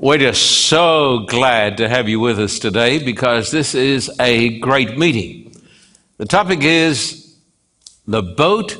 [0.00, 4.96] We're just so glad to have you with us today because this is a great
[4.96, 5.56] meeting.
[6.18, 7.36] The topic is
[8.06, 8.76] the boat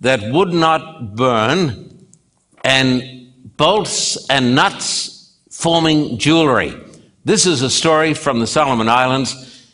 [0.00, 2.08] that would not burn
[2.64, 6.74] and bolts and nuts forming jewelry.
[7.24, 9.64] This is a story from the Solomon Islands.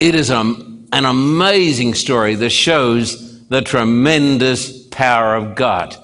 [0.00, 5.96] It is a, an amazing story that shows the tremendous power of God.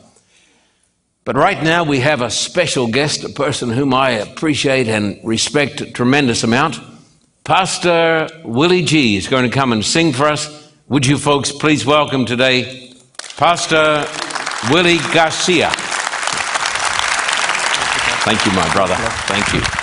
[1.24, 5.80] But right now we have a special guest, a person whom I appreciate and respect
[5.80, 6.80] a tremendous amount.
[7.44, 10.72] Pastor Willie G is going to come and sing for us.
[10.88, 12.92] Would you folks please welcome today
[13.36, 14.06] Pastor
[14.70, 15.70] Willie Garcia.
[18.24, 18.94] Thank you, my brother.
[19.26, 19.81] Thank you.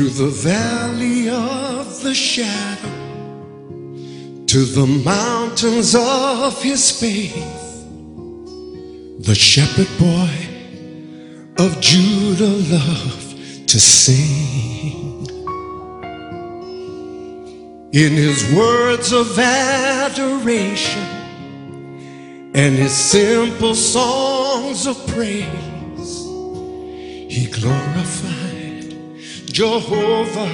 [0.00, 2.88] Through the valley of the shadow,
[4.46, 7.84] to the mountains of his faith,
[9.26, 15.26] the shepherd boy of Judah loved to sing.
[17.92, 21.08] In his words of adoration
[22.54, 26.24] and his simple songs of praise,
[27.28, 28.49] he glorified
[29.52, 30.48] Jehovah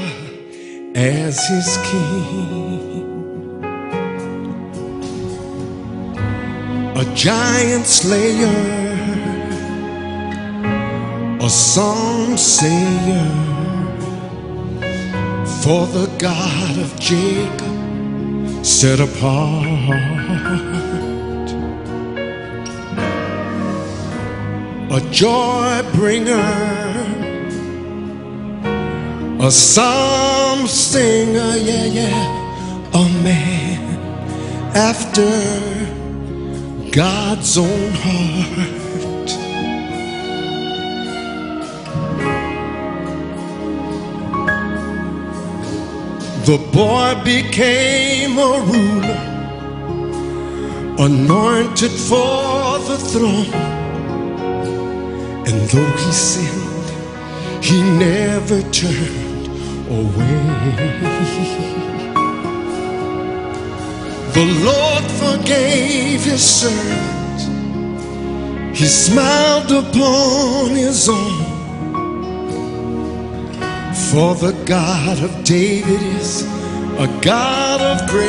[0.94, 3.62] as his king.
[6.96, 8.46] A giant slayer,
[11.40, 13.30] a song sayer,
[15.62, 19.66] for the God of Jacob set apart.
[24.90, 27.05] A joy bringer
[29.40, 33.84] a psalm singer, yeah, yeah, a man.
[34.74, 35.28] After
[36.90, 38.86] God's own heart.
[46.46, 49.20] The boy became a ruler,
[50.98, 53.52] anointed for the throne,
[55.46, 59.25] and though he sinned, he never turned
[59.88, 60.36] away.
[64.34, 67.40] The Lord forgave his servant,
[68.76, 71.44] he smiled upon his own.
[74.10, 76.42] For the God of David is
[76.98, 78.26] a God of grace.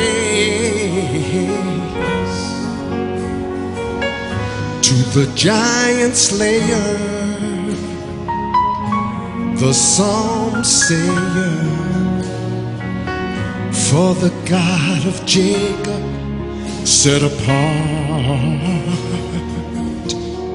[4.88, 7.17] To the giant slayer
[9.60, 11.58] the psalm sayer
[13.72, 16.04] for the God of Jacob
[16.86, 17.48] set apart.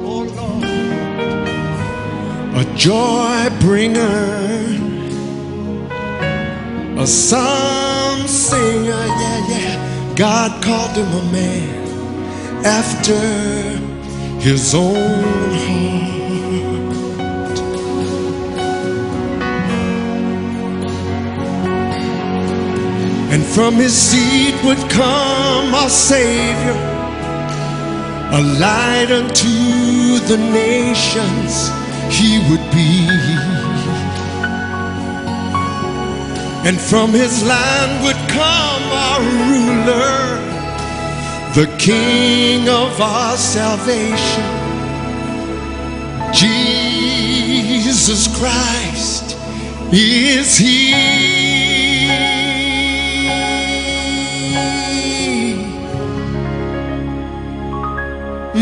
[0.06, 0.64] Oh Lord,
[2.54, 4.78] a joy bringer,
[6.96, 10.14] a psalm singer, yeah, yeah.
[10.14, 13.18] God called him a man after
[14.38, 15.81] his own heart.
[23.32, 26.76] And from his seed would come our Savior,
[28.30, 31.70] a light unto the nations
[32.14, 33.08] he would be.
[36.68, 40.36] And from his land would come our ruler,
[41.54, 44.44] the King of our salvation,
[46.34, 49.38] Jesus Christ
[49.90, 51.81] is he.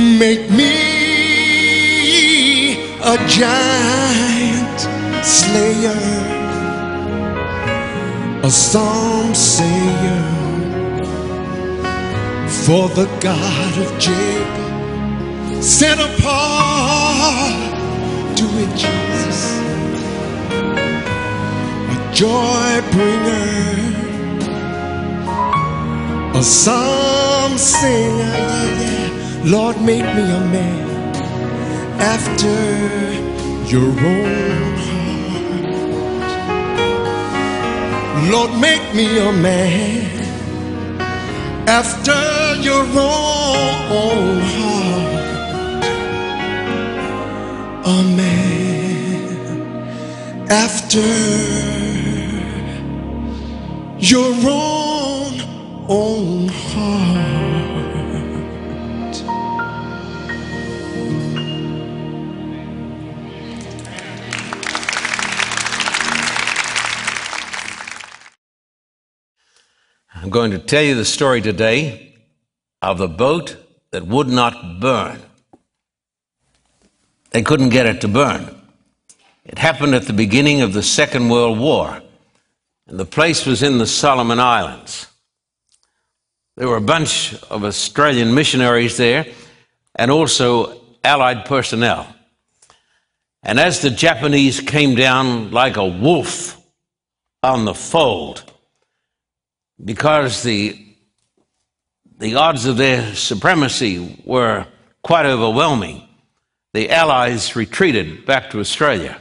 [0.00, 0.72] Make me
[3.02, 4.80] a giant
[5.22, 6.00] slayer,
[8.42, 10.24] a psalm sayer
[12.64, 17.52] for the God of Jacob, set apart.
[18.36, 19.40] Do it, Jesus,
[21.94, 23.68] a joy bringer,
[26.38, 28.32] a psalm singer.
[28.32, 29.09] Yeah, yeah.
[29.44, 31.14] Lord, make me a man
[31.98, 32.58] after
[33.74, 35.64] your own heart.
[38.30, 40.20] Lord, make me a man
[41.66, 45.10] after your own heart.
[47.86, 49.30] A man
[50.50, 51.00] after
[53.98, 55.40] your own
[55.88, 57.49] own heart.
[70.30, 72.14] I'm going to tell you the story today
[72.80, 73.56] of the boat
[73.90, 75.20] that would not burn.
[77.30, 78.54] They couldn't get it to burn.
[79.44, 82.00] It happened at the beginning of the Second World War,
[82.86, 85.08] and the place was in the Solomon Islands.
[86.56, 89.26] There were a bunch of Australian missionaries there
[89.96, 92.06] and also Allied personnel.
[93.42, 96.56] And as the Japanese came down like a wolf
[97.42, 98.49] on the fold,
[99.84, 100.78] because the,
[102.18, 104.66] the odds of their supremacy were
[105.02, 106.06] quite overwhelming,
[106.72, 109.20] the Allies retreated back to Australia.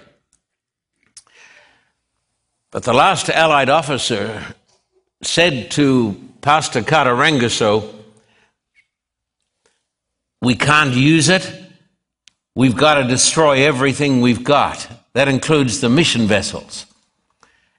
[2.72, 4.44] But the last Allied officer
[5.24, 7.96] said to Pastor Katarangaso,
[10.42, 11.52] we can't use it.
[12.56, 14.88] We've got to destroy everything we've got.
[15.14, 16.86] That includes the mission vessels.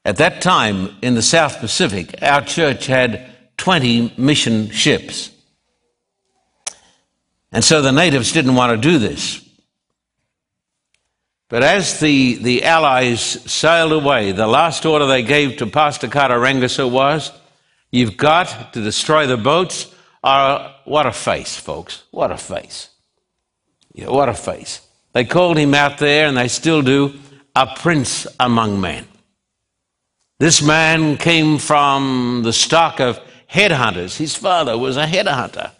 [0.04, 5.30] At that time in the South Pacific, our church had 20 mission ships.
[7.52, 9.46] And so the natives didn't want to do this.
[11.48, 16.90] But as the, the Allies sailed away, the last order they gave to Pastor Katarangaso
[16.90, 17.32] was,
[17.90, 19.92] You've got to destroy the boats.
[20.22, 22.04] Or, what a face, folks.
[22.12, 22.90] What a face.
[23.92, 24.80] Yeah, what a face.
[25.12, 27.18] They called him out there, and they still do,
[27.56, 29.08] a prince among men.
[30.40, 34.16] This man came from the stock of headhunters.
[34.16, 35.70] His father was a headhunter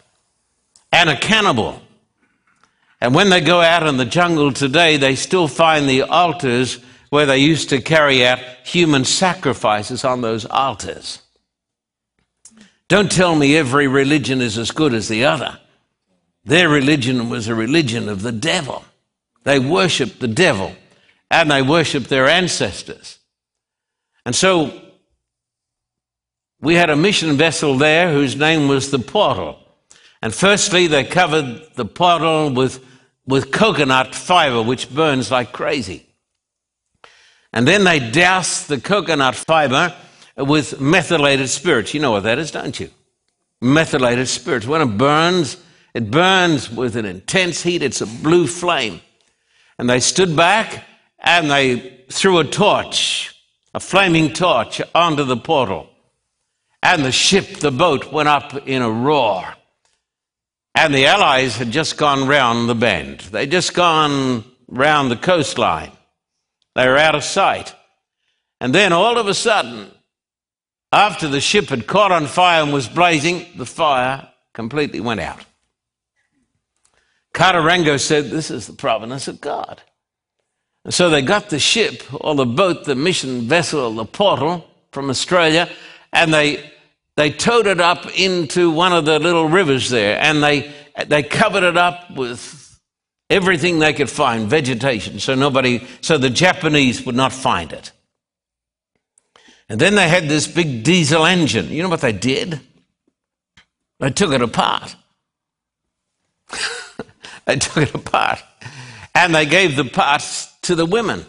[0.91, 1.81] and a cannibal.
[3.01, 6.77] And when they go out in the jungle today, they still find the altars
[7.09, 11.23] where they used to carry out human sacrifices on those altars.
[12.87, 15.57] Don't tell me every religion is as good as the other.
[16.45, 18.85] Their religion was a religion of the devil.
[19.43, 20.75] They worshiped the devil
[21.31, 23.17] and they worshiped their ancestors.
[24.25, 24.79] And so
[26.59, 29.57] we had a mission vessel there whose name was the Portal.
[30.21, 32.85] And firstly, they covered the portal with,
[33.25, 36.05] with coconut fiber, which burns like crazy.
[37.51, 39.95] And then they doused the coconut fiber
[40.37, 41.93] with methylated spirits.
[41.93, 42.89] You know what that is, don't you?
[43.61, 44.67] Methylated spirits.
[44.67, 45.57] When it burns,
[45.93, 47.81] it burns with an intense heat.
[47.81, 49.01] It's a blue flame.
[49.77, 50.85] And they stood back
[51.19, 53.35] and they threw a torch,
[53.73, 55.89] a flaming torch, onto the portal.
[56.83, 59.45] And the ship, the boat, went up in a roar.
[60.73, 63.19] And the Allies had just gone round the bend.
[63.19, 65.91] They'd just gone round the coastline.
[66.75, 67.75] They were out of sight.
[68.59, 69.91] And then all of a sudden,
[70.91, 75.45] after the ship had caught on fire and was blazing, the fire completely went out.
[77.33, 79.81] Katarango said, This is the providence of God.
[80.83, 85.09] And so they got the ship or the boat, the mission vessel, the portal from
[85.09, 85.69] Australia,
[86.11, 86.71] and they,
[87.15, 90.71] they towed it up into one of the little rivers there, and they,
[91.07, 92.79] they covered it up with
[93.29, 97.91] everything they could find, vegetation, so nobody, so the Japanese would not find it.
[99.69, 101.69] And then they had this big diesel engine.
[101.69, 102.59] You know what they did?
[103.99, 104.97] They took it apart.
[107.45, 108.43] they took it apart.
[109.15, 111.25] And they gave the parts to the women.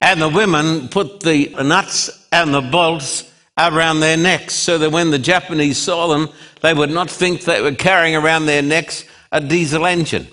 [0.00, 5.10] And the women put the nuts and the bolts around their necks so that when
[5.10, 6.28] the Japanese saw them,
[6.60, 10.26] they would not think they were carrying around their necks a diesel engine.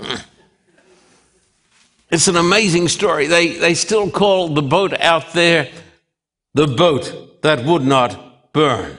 [2.10, 3.26] It's an amazing story.
[3.26, 5.68] They, they still call the boat out there
[6.54, 8.96] the boat that would not burn.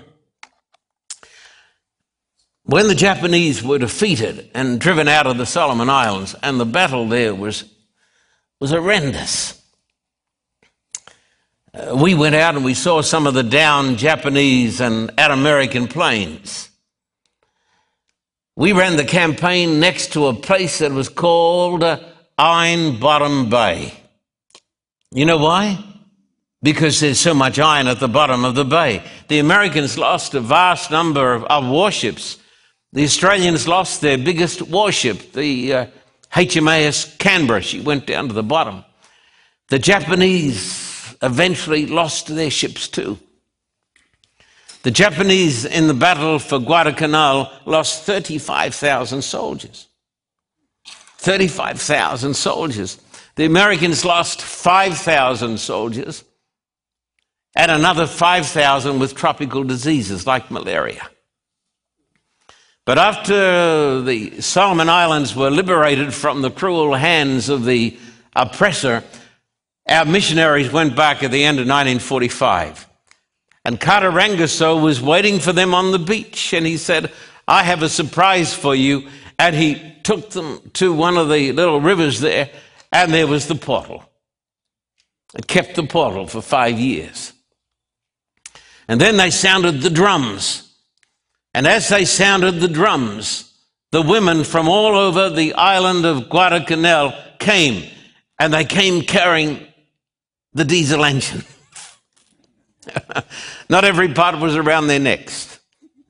[2.69, 7.07] When the Japanese were defeated and driven out of the Solomon Islands, and the battle
[7.07, 7.63] there was,
[8.59, 9.59] was horrendous.
[11.73, 16.69] Uh, we went out and we saw some of the downed Japanese and American planes.
[18.55, 21.99] We ran the campaign next to a place that was called uh,
[22.38, 23.93] Iron Bottom Bay.
[25.11, 25.83] You know why?
[26.61, 29.01] Because there's so much iron at the bottom of the bay.
[29.27, 32.38] The Americans lost a vast number of, of warships.
[32.91, 35.86] The Australians lost their biggest warship, the uh,
[36.34, 38.84] HMAS Canberra, she went down to the bottom.
[39.67, 43.19] The Japanese eventually lost their ships too.
[44.81, 49.88] The Japanese in the battle for Guadalcanal lost 35,000 soldiers.
[51.17, 53.00] 35,000 soldiers.
[53.36, 56.24] The Americans lost 5,000 soldiers
[57.55, 61.10] and another 5,000 with tropical diseases like malaria.
[62.89, 67.96] But after the Solomon Islands were liberated from the cruel hands of the
[68.36, 69.03] oppressor,
[69.88, 72.89] our missionaries went back at the end of 1945.
[73.63, 77.12] And Kata Rangoso was waiting for them on the beach, and he said,
[77.48, 79.08] I have a surprise for you.
[79.38, 82.50] And he took them to one of the little rivers there,
[82.91, 84.03] and there was the portal.
[85.38, 87.34] It kept the portal for five years.
[88.88, 90.68] And then they sounded the drums.
[91.53, 93.53] And as they sounded the drums,
[93.91, 97.89] the women from all over the island of Guadalcanal came,
[98.38, 99.65] and they came carrying
[100.53, 101.44] the diesel engine.
[103.70, 105.60] Not every part was around their necks.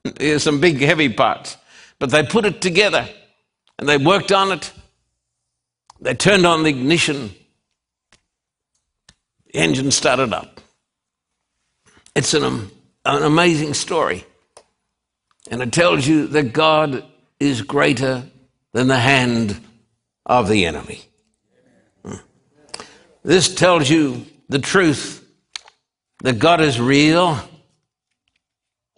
[0.04, 1.58] There's some big, heavy parts.
[2.00, 3.08] But they put it together
[3.78, 4.72] and they worked on it.
[6.00, 7.32] They turned on the ignition.
[9.48, 10.62] The engine started up.
[12.16, 12.44] It's an,
[13.06, 14.26] an amazing story.
[15.50, 17.04] And it tells you that God
[17.40, 18.24] is greater
[18.74, 19.60] than the hand
[20.26, 21.02] of the enemy.
[23.24, 25.28] This tells you the truth
[26.24, 27.40] that God is real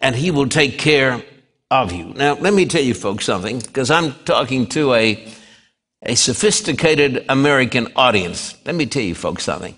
[0.00, 1.22] and He will take care
[1.70, 2.12] of you.
[2.14, 5.26] Now, let me tell you folks something, because I'm talking to a,
[6.02, 8.56] a sophisticated American audience.
[8.66, 9.74] Let me tell you folks something.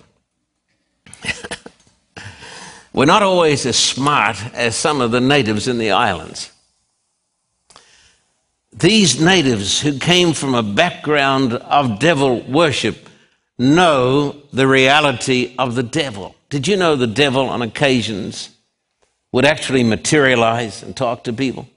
[2.92, 6.50] We're not always as smart as some of the natives in the islands.
[8.76, 13.08] These natives who came from a background of devil worship
[13.56, 16.34] know the reality of the devil.
[16.50, 18.50] Did you know the devil on occasions
[19.30, 21.68] would actually materialize and talk to people?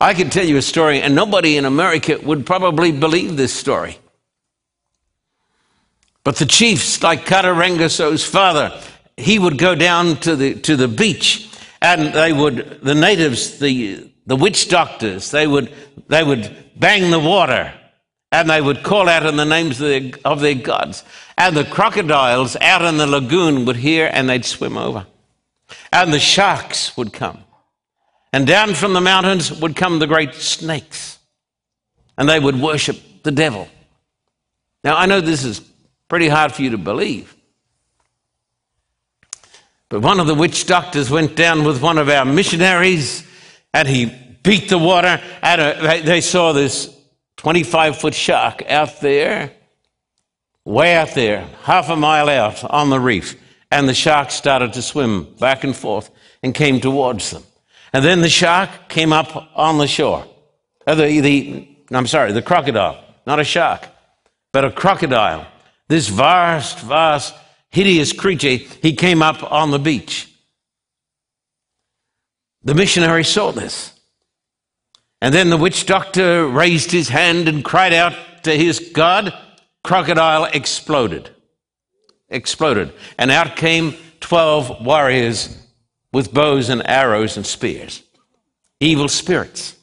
[0.00, 3.98] I can tell you a story, and nobody in America would probably believe this story.
[6.24, 8.80] But the chiefs, like Katarangaso's father,
[9.18, 11.50] he would go down to the, to the beach,
[11.82, 15.72] and they would, the natives, the, the witch doctors, they would,
[16.08, 17.72] they would bang the water
[18.32, 21.04] and they would call out in the names of their, of their, gods.
[21.36, 25.06] And the crocodiles out in the lagoon would hear and they'd swim over.
[25.92, 27.42] And the sharks would come.
[28.32, 31.18] And down from the mountains would come the great snakes.
[32.16, 33.66] And they would worship the devil.
[34.84, 35.60] Now, I know this is
[36.08, 37.34] pretty hard for you to believe.
[39.88, 43.26] But one of the witch doctors went down with one of our missionaries
[43.72, 44.06] and he
[44.42, 46.96] beat the water and uh, they saw this
[47.36, 49.52] 25 foot shark out there,
[50.64, 53.36] way out there, half a mile out on the reef.
[53.70, 56.10] And the shark started to swim back and forth
[56.42, 57.44] and came towards them.
[57.92, 60.26] And then the shark came up on the shore.
[60.86, 63.86] Uh, the, the, I'm sorry, the crocodile, not a shark,
[64.52, 65.46] but a crocodile.
[65.88, 67.34] This vast, vast,
[67.70, 70.29] hideous creature, he came up on the beach.
[72.62, 73.92] The missionary saw this.
[75.22, 78.14] And then the witch doctor raised his hand and cried out
[78.44, 79.34] to his God.
[79.82, 81.30] Crocodile exploded.
[82.28, 82.92] Exploded.
[83.18, 85.56] And out came 12 warriors
[86.12, 88.02] with bows and arrows and spears.
[88.80, 89.76] Evil spirits.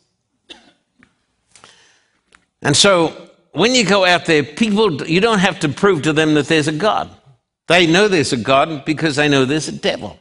[2.61, 6.33] And so when you go out there, people, you don't have to prove to them
[6.35, 7.09] that there's a God.
[7.67, 10.19] They know there's a God because they know there's a devil.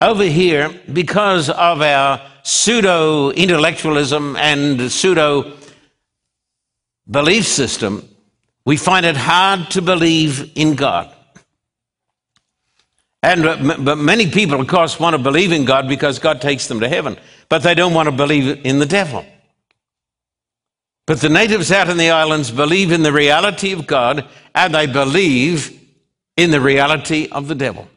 [0.00, 5.56] Over here, because of our pseudo intellectualism and pseudo
[7.10, 8.08] belief system,
[8.64, 11.12] we find it hard to believe in God.
[13.22, 16.68] And uh, but many people, of course, want to believe in God because God takes
[16.68, 19.26] them to heaven, but they don't want to believe in the devil.
[21.06, 24.86] But the natives out in the islands believe in the reality of God and they
[24.86, 25.80] believe
[26.36, 27.88] in the reality of the devil.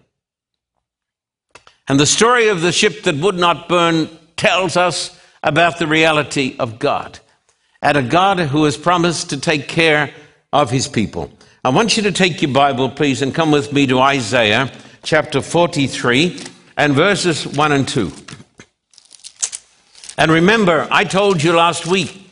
[1.92, 4.08] And the story of the ship that would not burn
[4.38, 7.20] tells us about the reality of God
[7.82, 10.14] and a God who has promised to take care
[10.54, 11.34] of his people.
[11.66, 14.72] I want you to take your Bible, please, and come with me to Isaiah
[15.04, 16.42] chapter 43
[16.78, 18.10] and verses 1 and 2.
[20.18, 22.32] And remember, I told you last week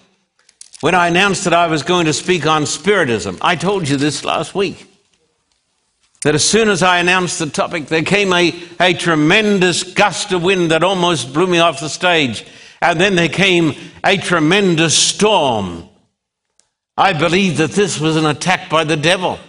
[0.80, 4.24] when I announced that I was going to speak on Spiritism, I told you this
[4.24, 4.89] last week
[6.24, 10.44] that as soon as I announced the topic, there came a, a tremendous gust of
[10.44, 12.46] wind that almost blew me off the stage.
[12.82, 13.74] And then there came
[14.04, 15.88] a tremendous storm.
[16.98, 19.40] I believed that this was an attack by the devil.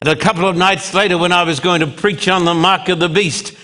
[0.00, 2.88] And a couple of nights later, when I was going to preach on the mark
[2.88, 3.54] of the beast,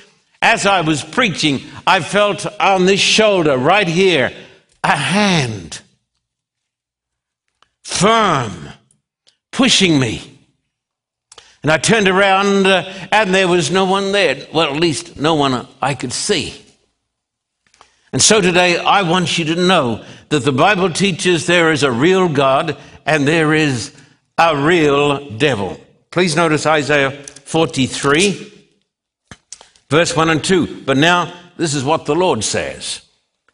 [0.41, 4.33] as I was preaching, I felt on this shoulder right here
[4.83, 5.81] a hand,
[7.83, 8.69] firm,
[9.53, 10.34] pushing me.
[11.65, 14.47] And I turned around uh, and there was no one there.
[14.53, 16.55] Well, at least no one I could see.
[18.13, 21.91] And so today I want you to know that the Bible teaches there is a
[21.91, 23.97] real God and there is
[24.37, 25.81] a real devil.
[26.11, 28.67] Please notice Isaiah 43,
[29.89, 30.83] verse 1 and 2.
[30.83, 33.01] But now this is what the Lord says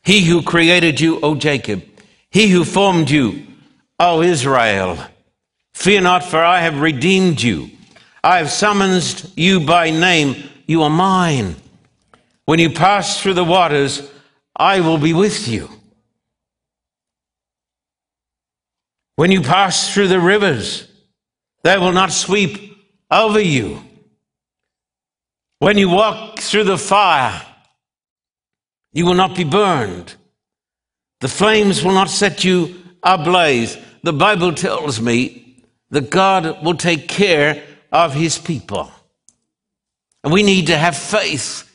[0.03, 1.85] He who created you, O Jacob,
[2.29, 3.47] he who formed you,
[4.01, 4.99] O Israel,
[5.75, 7.71] fear not, for I have redeemed you.
[8.23, 10.49] I have summoned you by name.
[10.67, 11.57] You are mine.
[12.45, 14.11] When you pass through the waters,
[14.57, 15.71] I will be with you.
[19.17, 20.87] When you pass through the rivers,
[21.63, 22.77] they will not sweep
[23.11, 23.83] over you.
[25.59, 27.43] When you walk through the fire,
[28.93, 30.15] you will not be burned.
[31.21, 33.77] The flames will not set you ablaze.
[34.03, 38.91] The Bible tells me that God will take care of his people.
[40.23, 41.71] And we need to have faith,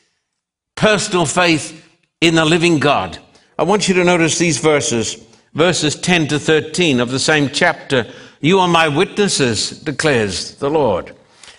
[0.74, 1.84] personal faith
[2.20, 3.18] in the living God.
[3.58, 5.14] I want you to notice these verses,
[5.54, 8.06] verses 10 to 13 of the same chapter.
[8.40, 11.14] You are my witnesses, declares the Lord,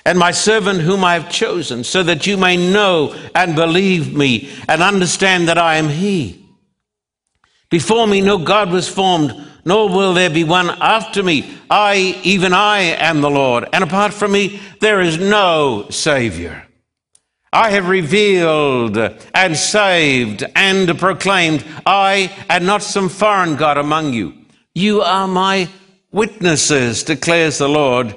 [0.05, 4.49] and my servant whom I have chosen, so that you may know and believe me
[4.69, 6.45] and understand that I am He.
[7.69, 9.33] Before me, no God was formed
[9.67, 11.53] nor will there be one after me.
[11.69, 16.65] I, even I, am the Lord, and apart from me, there is no Savior.
[17.51, 24.33] I have revealed and saved and proclaimed, I and not some foreign God among you.
[24.73, 25.67] You are my
[26.11, 28.15] witnesses, declares the Lord,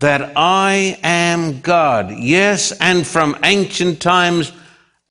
[0.00, 2.10] that I am God.
[2.18, 4.52] Yes, and from ancient times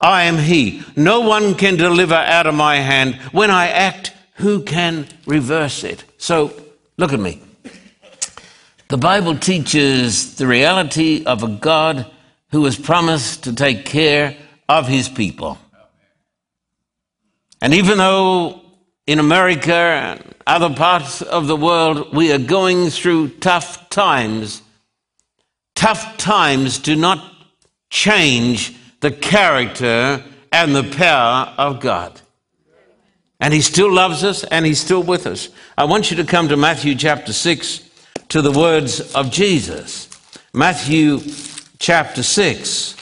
[0.00, 0.82] I am He.
[0.94, 3.14] No one can deliver out of my hand.
[3.32, 6.04] When I act, who can reverse it?
[6.18, 6.52] So,
[6.96, 7.40] look at me.
[8.88, 12.10] The Bible teaches the reality of a God
[12.50, 14.36] who has promised to take care
[14.68, 15.58] of his people.
[17.60, 18.60] And even though
[19.06, 24.62] in America and other parts of the world we are going through tough times,
[25.74, 27.32] tough times do not
[27.90, 32.20] change the character and the power of God.
[33.44, 35.50] And he still loves us and he's still with us.
[35.76, 37.90] I want you to come to Matthew chapter 6
[38.30, 40.08] to the words of Jesus.
[40.54, 41.20] Matthew
[41.78, 42.96] chapter 6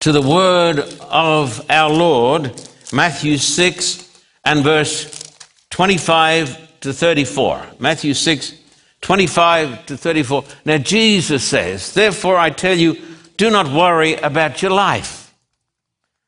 [0.00, 2.60] to the word of our Lord.
[2.92, 5.32] Matthew 6 and verse
[5.70, 7.66] 25 to 34.
[7.78, 8.52] Matthew 6,
[9.00, 10.44] 25 to 34.
[10.64, 13.00] Now Jesus says, Therefore I tell you,
[13.36, 15.32] do not worry about your life,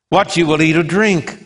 [0.09, 1.46] what you will eat or drink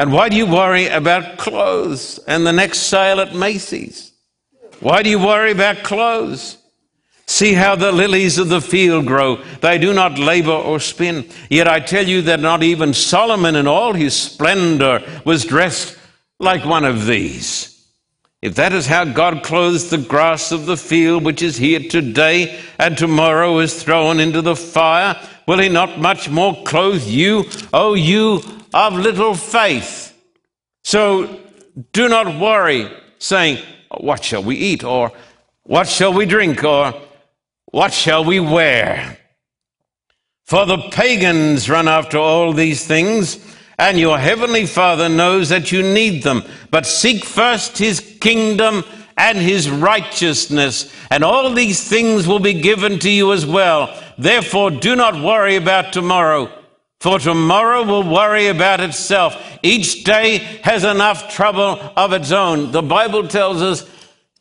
[0.00, 4.12] And why do you worry about clothes and the next sale at Macy's?
[4.80, 6.56] Why do you worry about clothes?
[7.26, 9.42] See how the lilies of the field grow.
[9.60, 11.28] They do not labor or spin.
[11.50, 15.98] Yet I tell you that not even Solomon in all his splendor was dressed
[16.38, 17.84] like one of these.
[18.40, 22.58] If that is how God clothes the grass of the field, which is here today
[22.78, 27.92] and tomorrow is thrown into the fire, will he not much more clothe you, O
[27.92, 28.40] you
[28.72, 30.14] of little faith.
[30.84, 31.40] So
[31.92, 33.64] do not worry saying,
[33.98, 34.84] What shall we eat?
[34.84, 35.12] or
[35.64, 36.64] What shall we drink?
[36.64, 36.94] or
[37.66, 39.18] What shall we wear?
[40.44, 43.38] For the pagans run after all these things,
[43.78, 46.42] and your heavenly Father knows that you need them.
[46.70, 48.84] But seek first his kingdom
[49.16, 53.96] and his righteousness, and all these things will be given to you as well.
[54.18, 56.50] Therefore, do not worry about tomorrow
[57.00, 59.34] for tomorrow will worry about itself.
[59.62, 62.72] Each day has enough trouble of its own.
[62.72, 63.88] The Bible tells us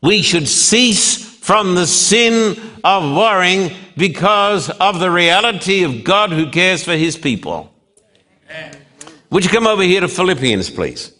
[0.02, 6.52] we should cease from the sin of worrying because of the reality of God who
[6.52, 7.74] cares for his people.
[9.30, 11.14] Would you come over here to Philippians, please?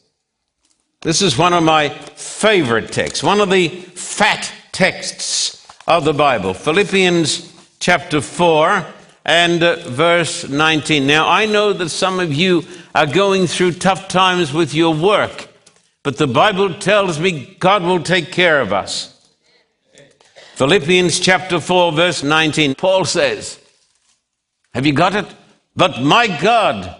[1.02, 6.54] This is one of my favorite texts, one of the fat texts of the Bible
[6.54, 8.86] Philippians chapter 4
[9.30, 11.06] and uh, verse 19.
[11.06, 12.64] Now, I know that some of you
[12.96, 15.50] are going through tough times with your work,
[16.02, 19.16] but the Bible tells me God will take care of us.
[20.56, 23.60] Philippians chapter 4, verse 19, Paul says,
[24.74, 25.28] Have you got it?
[25.76, 27.00] But my God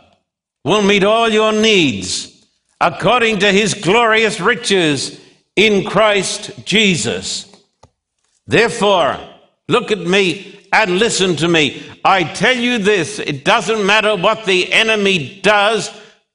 [0.64, 2.46] will meet all your needs
[2.80, 5.20] according to his glorious riches
[5.56, 7.52] in Christ Jesus.
[8.46, 9.18] Therefore,
[9.68, 11.84] look at me and listen to me.
[12.04, 15.90] I tell you this it doesn't matter what the enemy does,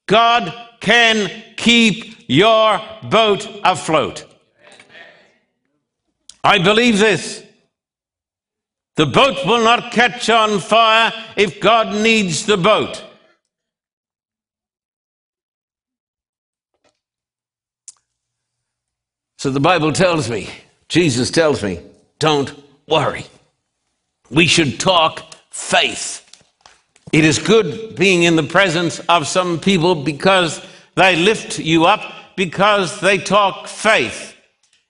[0.06, 4.26] God can keep your boat afloat.
[6.42, 7.42] I believe this.
[8.96, 13.02] The boat will not catch on fire if God needs the boat.
[19.38, 20.48] So the Bible tells me,
[20.88, 21.80] Jesus tells me,
[22.18, 22.52] don't
[22.88, 23.26] worry.
[24.34, 26.20] We should talk faith.
[27.12, 30.60] It is good being in the presence of some people because
[30.96, 32.02] they lift you up,
[32.34, 34.34] because they talk faith.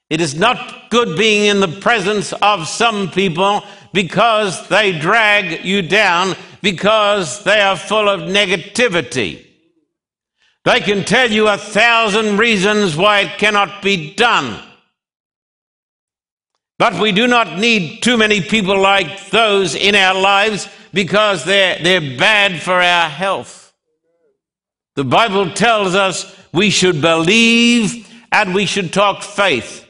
[0.09, 5.83] It is not good being in the presence of some people because they drag you
[5.83, 9.45] down, because they are full of negativity.
[10.65, 14.63] They can tell you a thousand reasons why it cannot be done.
[16.85, 21.79] But we do not need too many people like those in our lives because they're,
[21.83, 23.73] they're bad for our health.
[24.95, 29.87] The Bible tells us we should believe and we should talk faith.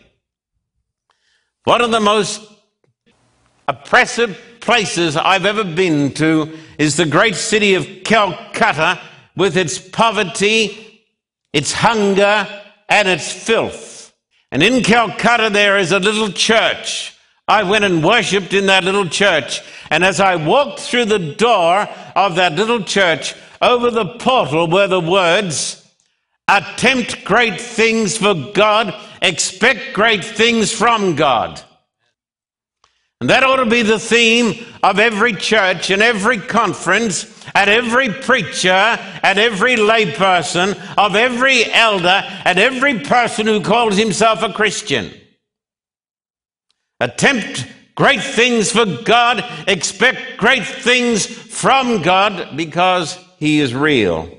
[1.64, 2.48] One of the most
[3.66, 9.00] oppressive places I've ever been to is the great city of Calcutta
[9.34, 11.02] with its poverty,
[11.52, 12.46] its hunger,
[12.88, 13.93] and its filth.
[14.54, 17.18] And in Calcutta, there is a little church.
[17.48, 19.60] I went and worshiped in that little church.
[19.90, 24.86] And as I walked through the door of that little church, over the portal were
[24.86, 25.84] the words,
[26.46, 31.60] Attempt great things for God, expect great things from God.
[33.20, 38.08] And that ought to be the theme of every church and every conference and every
[38.08, 45.12] preacher and every layperson, of every elder and every person who calls himself a Christian.
[47.00, 54.30] Attempt great things for God, expect great things from God because He is real.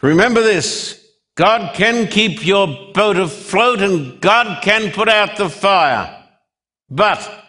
[0.00, 1.02] Remember this
[1.34, 6.18] God can keep your boat afloat and God can put out the fire.
[6.90, 7.41] But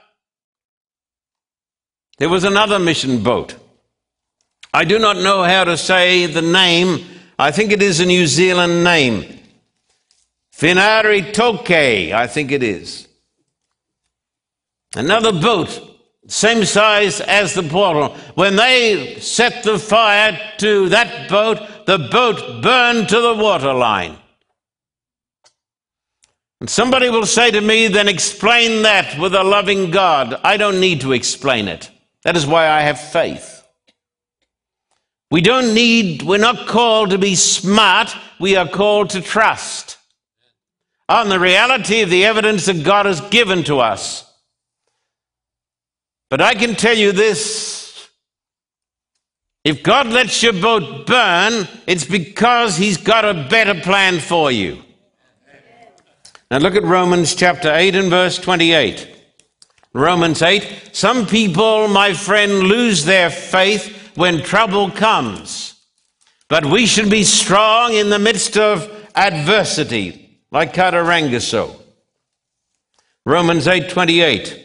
[2.24, 3.58] there was another mission boat.
[4.74, 7.06] I do not know how to say the name.
[7.38, 9.42] I think it is a New Zealand name.
[10.54, 13.10] Finari Toke, I think it is.
[14.96, 15.82] Another boat,
[16.30, 18.16] same size as the portal.
[18.36, 24.16] When they set the fire to that boat, the boat burned to the waterline.
[26.62, 30.40] And somebody will say to me, then explain that with a loving God.
[30.42, 31.90] I don't need to explain it.
[32.24, 33.64] That is why I have faith.
[35.30, 39.98] We don't need, we're not called to be smart, we are called to trust
[41.10, 44.32] on the reality of the evidence that God has given to us.
[46.30, 48.10] But I can tell you this
[49.64, 54.84] if God lets your boat burn, it's because He's got a better plan for you.
[56.52, 59.12] Now look at Romans chapter 8 and verse 28.
[59.93, 65.79] Romans 8 Some people, my friend, lose their faith when trouble comes.
[66.49, 71.75] But we should be strong in the midst of adversity, like Katarangaso.
[73.25, 74.60] Romans 8 28.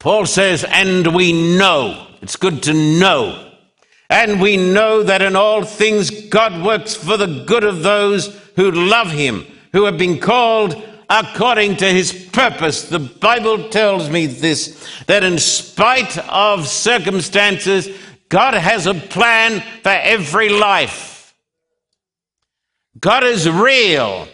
[0.00, 2.06] Paul says, and we know.
[2.22, 3.52] It's good to know.
[4.08, 8.70] And we know that in all things God works for the good of those who
[8.70, 12.88] love him, who have been called according to his purpose.
[12.88, 17.88] The Bible tells me this that in spite of circumstances,
[18.28, 21.34] God has a plan for every life.
[23.00, 24.28] God is real.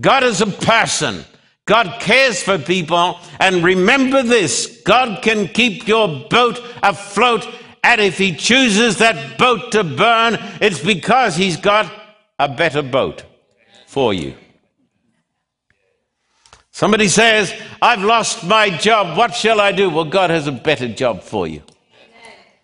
[0.00, 1.24] God is a person.
[1.66, 3.18] God cares for people.
[3.40, 7.46] And remember this God can keep your boat afloat.
[7.82, 11.90] And if He chooses that boat to burn, it's because He's got
[12.38, 13.24] a better boat
[13.86, 14.34] for you.
[16.74, 19.16] Somebody says, I've lost my job.
[19.16, 19.88] What shall I do?
[19.88, 21.62] Well, God has a better job for you.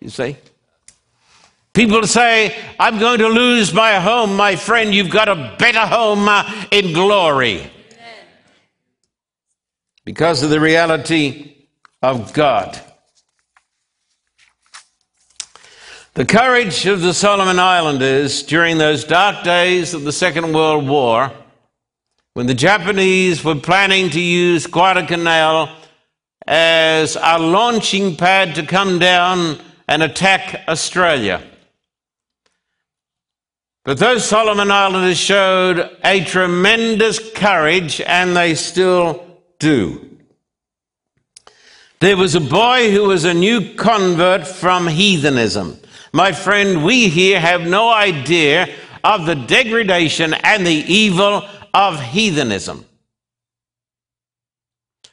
[0.01, 0.35] You see?
[1.71, 4.35] People say, I'm going to lose my home.
[4.35, 7.71] My friend, you've got a better home uh, in glory.
[10.03, 11.55] because of the reality
[12.01, 12.77] of God.
[16.15, 21.31] The courage of the Solomon Islanders during those dark days of the Second World War,
[22.33, 25.69] when the Japanese were planning to use Guadalcanal
[26.47, 31.43] as a launching pad to come down and attack Australia.
[33.83, 39.25] But those Solomon Islanders showed a tremendous courage, and they still
[39.59, 40.07] do.
[41.99, 45.79] There was a boy who was a new convert from heathenism.
[46.13, 52.85] My friend, we here have no idea of the degradation and the evil of heathenism.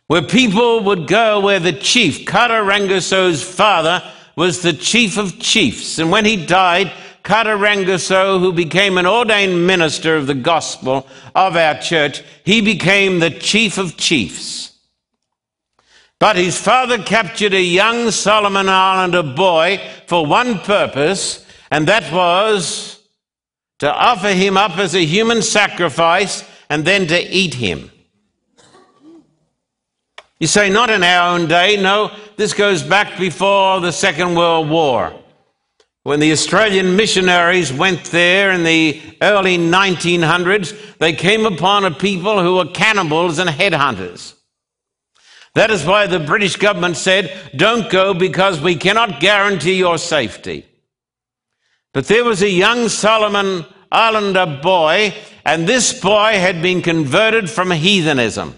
[0.07, 4.03] Where people would go where the chief, Katarangaso's father,
[4.37, 5.99] was the chief of chiefs.
[5.99, 6.93] And when he died,
[7.25, 13.31] Katarangaso, who became an ordained minister of the gospel of our church, he became the
[13.31, 14.73] chief of chiefs.
[16.19, 22.98] But his father captured a young Solomon Islander boy for one purpose, and that was
[23.79, 27.91] to offer him up as a human sacrifice and then to eat him.
[30.39, 31.81] You say, not in our own day.
[31.81, 35.13] No, this goes back before the Second World War.
[36.05, 42.43] When the Australian missionaries went there in the early 1900s, they came upon a people
[42.43, 44.35] who were cannibals and headhunters.
[45.55, 50.65] That is why the British government said, don't go because we cannot guarantee your safety.
[51.93, 57.71] But there was a young Solomon Islander boy, and this boy had been converted from
[57.71, 58.55] heathenism.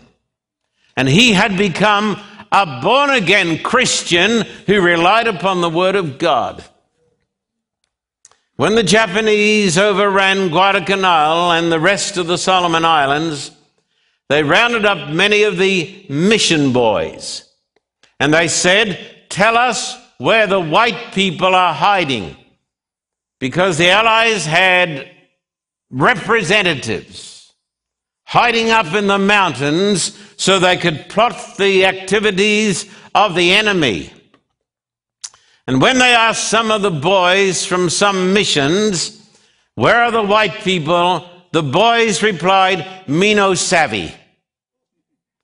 [0.96, 2.20] And he had become
[2.52, 6.64] a born again Christian who relied upon the Word of God.
[8.56, 13.52] When the Japanese overran Guadalcanal and the rest of the Solomon Islands,
[14.28, 17.50] they rounded up many of the mission boys
[18.18, 18.98] and they said,
[19.30, 22.36] Tell us where the white people are hiding.
[23.40, 25.10] Because the Allies had
[25.90, 27.52] representatives
[28.26, 34.12] hiding up in the mountains so they could plot the activities of the enemy.
[35.66, 39.20] And when they asked some of the boys from some missions,
[39.74, 41.26] Where are the white people?
[41.52, 44.14] the boys replied, Me no savvy,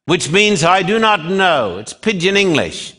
[0.04, 1.78] which means I do not know.
[1.78, 2.94] It's pidgin English.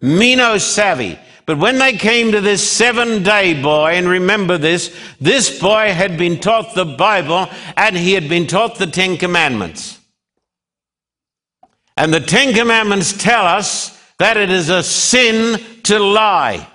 [0.00, 1.18] Me no savvy.
[1.48, 6.18] But when they came to this seven day boy, and remember this, this boy had
[6.18, 9.98] been taught the Bible and he had been taught the Ten Commandments.
[11.96, 16.68] And the Ten Commandments tell us that it is a sin to lie.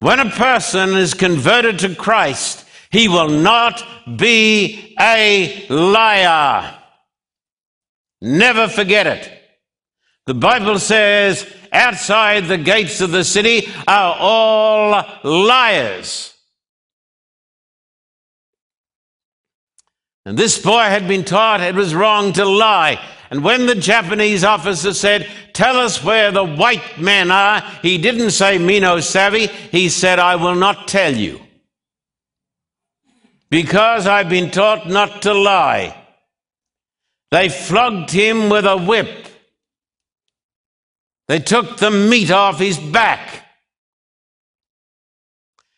[0.00, 3.82] When a person is converted to Christ, he will not
[4.18, 6.78] be a liar.
[8.20, 9.37] Never forget it.
[10.28, 16.34] The Bible says outside the gates of the city are all liars.
[20.26, 23.02] And this boy had been taught it was wrong to lie.
[23.30, 28.32] And when the Japanese officer said, Tell us where the white men are, he didn't
[28.32, 29.46] say, Me no savvy.
[29.46, 31.40] He said, I will not tell you.
[33.48, 35.96] Because I've been taught not to lie.
[37.30, 39.24] They flogged him with a whip.
[41.28, 43.46] They took the meat off his back.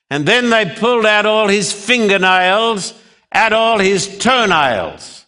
[0.08, 2.94] And then they pulled out all his fingernails,
[3.32, 5.26] out all his toenails.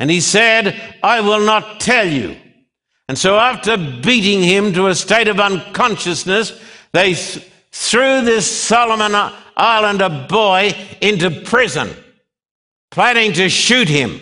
[0.00, 2.36] And he said, I will not tell you.
[3.08, 6.60] And so after beating him to a state of unconsciousness,
[6.92, 11.90] they th- threw this Solomon Islander boy into prison,
[12.90, 14.20] planning to shoot him.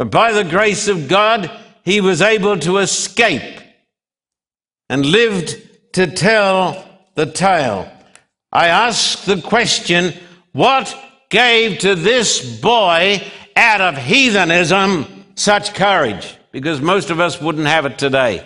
[0.00, 1.50] But by the grace of God,
[1.84, 3.60] he was able to escape
[4.88, 5.60] and lived
[5.92, 7.86] to tell the tale.
[8.50, 10.14] I ask the question,
[10.52, 10.96] what
[11.28, 13.22] gave to this boy
[13.54, 18.42] out of heathenism such courage because most of us wouldn't have it today.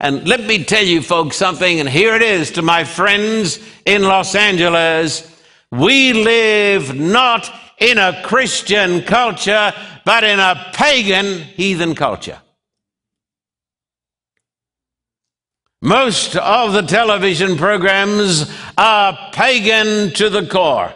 [0.00, 4.02] And let me tell you folks something, and here it is to my friends in
[4.02, 5.30] Los Angeles.
[5.70, 9.72] We live not in a Christian culture,
[10.04, 12.38] but in a pagan heathen culture.
[15.82, 20.92] Most of the television programs are pagan to the core.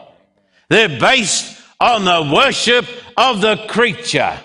[0.68, 4.38] They're based on the worship of the creature.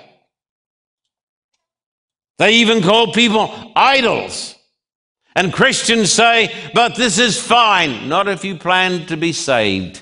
[2.38, 4.56] They even call people idols.
[5.36, 10.02] And Christians say, but this is fine, not if you plan to be saved.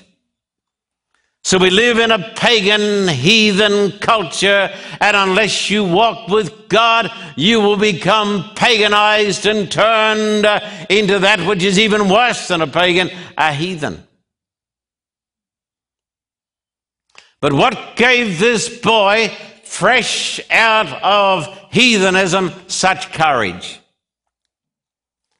[1.48, 7.58] So we live in a pagan, heathen culture, and unless you walk with God, you
[7.62, 13.08] will become paganized and turned uh, into that which is even worse than a pagan,
[13.38, 14.06] a heathen.
[17.40, 19.34] But what gave this boy,
[19.64, 23.80] fresh out of heathenism, such courage?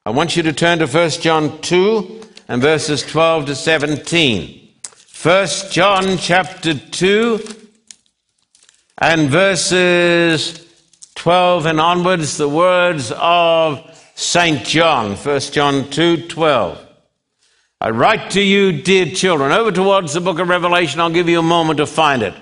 [0.07, 4.58] I want you to turn to 1 John 2 and verses 12 to 17.
[5.21, 7.41] 1 John chapter 2
[8.99, 10.65] and verses
[11.15, 13.83] 12 and onwards, the words of
[14.15, 14.65] St.
[14.65, 16.87] John, 1 John 2 12.
[17.81, 21.39] I write to you, dear children, over towards the book of Revelation, I'll give you
[21.39, 22.33] a moment to find it.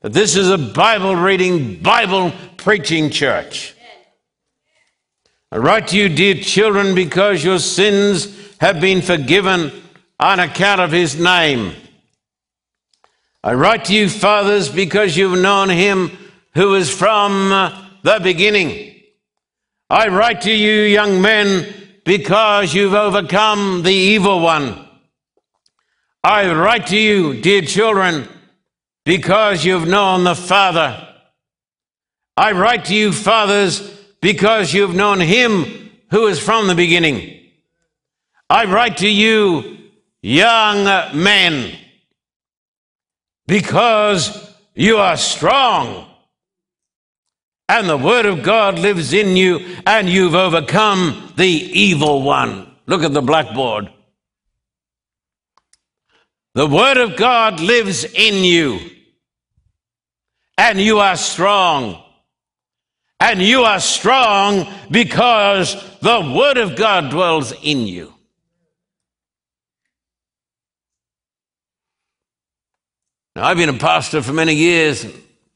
[0.00, 3.74] But this is a Bible reading, Bible preaching church.
[5.52, 9.72] I write to you, dear children, because your sins have been forgiven
[10.18, 11.74] on account of his name.
[13.44, 16.10] I write to you, fathers, because you've known him
[16.54, 17.50] who is from
[18.02, 18.96] the beginning.
[19.88, 21.72] I write to you, young men,
[22.04, 24.88] because you've overcome the evil one.
[26.24, 28.28] I write to you, dear children,
[29.04, 31.06] because you've known the Father.
[32.36, 33.80] I write to you, fathers,
[34.20, 37.40] because you've known him who is from the beginning.
[38.50, 39.78] I write to you,
[40.22, 40.84] young
[41.16, 41.78] men
[43.48, 46.06] because you are strong.
[47.68, 52.70] And the Word of God lives in you, and you've overcome the evil one.
[52.86, 53.90] Look at the blackboard.
[56.54, 58.78] The Word of God lives in you,
[60.56, 62.02] and you are strong.
[63.20, 68.14] And you are strong because the Word of God dwells in you.
[73.38, 75.06] Now, I've been a pastor for many years.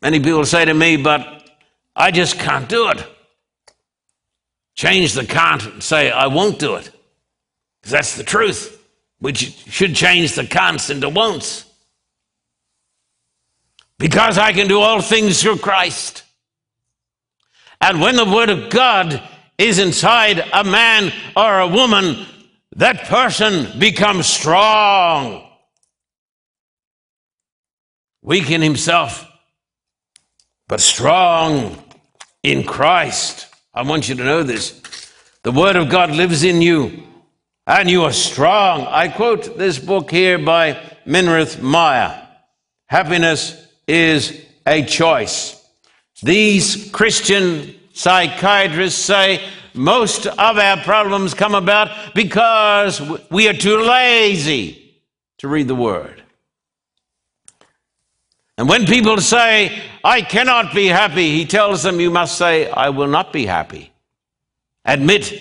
[0.01, 1.51] Many people say to me, but
[1.97, 3.05] I just can't do it.
[4.77, 6.89] Change the can't and say, I won't do it.
[7.81, 8.81] Because that's the truth.
[9.21, 11.65] We should change the can'ts into won'ts.
[13.99, 16.23] Because I can do all things through Christ.
[17.81, 19.21] And when the Word of God
[19.59, 22.27] is inside a man or a woman,
[22.77, 25.49] that person becomes strong
[28.23, 29.27] weak in himself,
[30.69, 31.83] but strong
[32.43, 33.47] in Christ.
[33.75, 34.81] I want you to know this.
[35.43, 37.03] The Word of God lives in you,
[37.67, 38.87] and you are strong.
[38.87, 42.19] I quote this book here by Minirth Meier
[42.87, 45.59] Happiness is a choice.
[46.23, 49.43] These Christian psychiatrists say
[49.75, 55.01] most of our problems come about because we are too lazy
[55.39, 56.22] to read the Word.
[58.59, 62.91] And when people say, I cannot be happy, he tells them, You must say, I
[62.91, 63.93] will not be happy.
[64.85, 65.33] Admit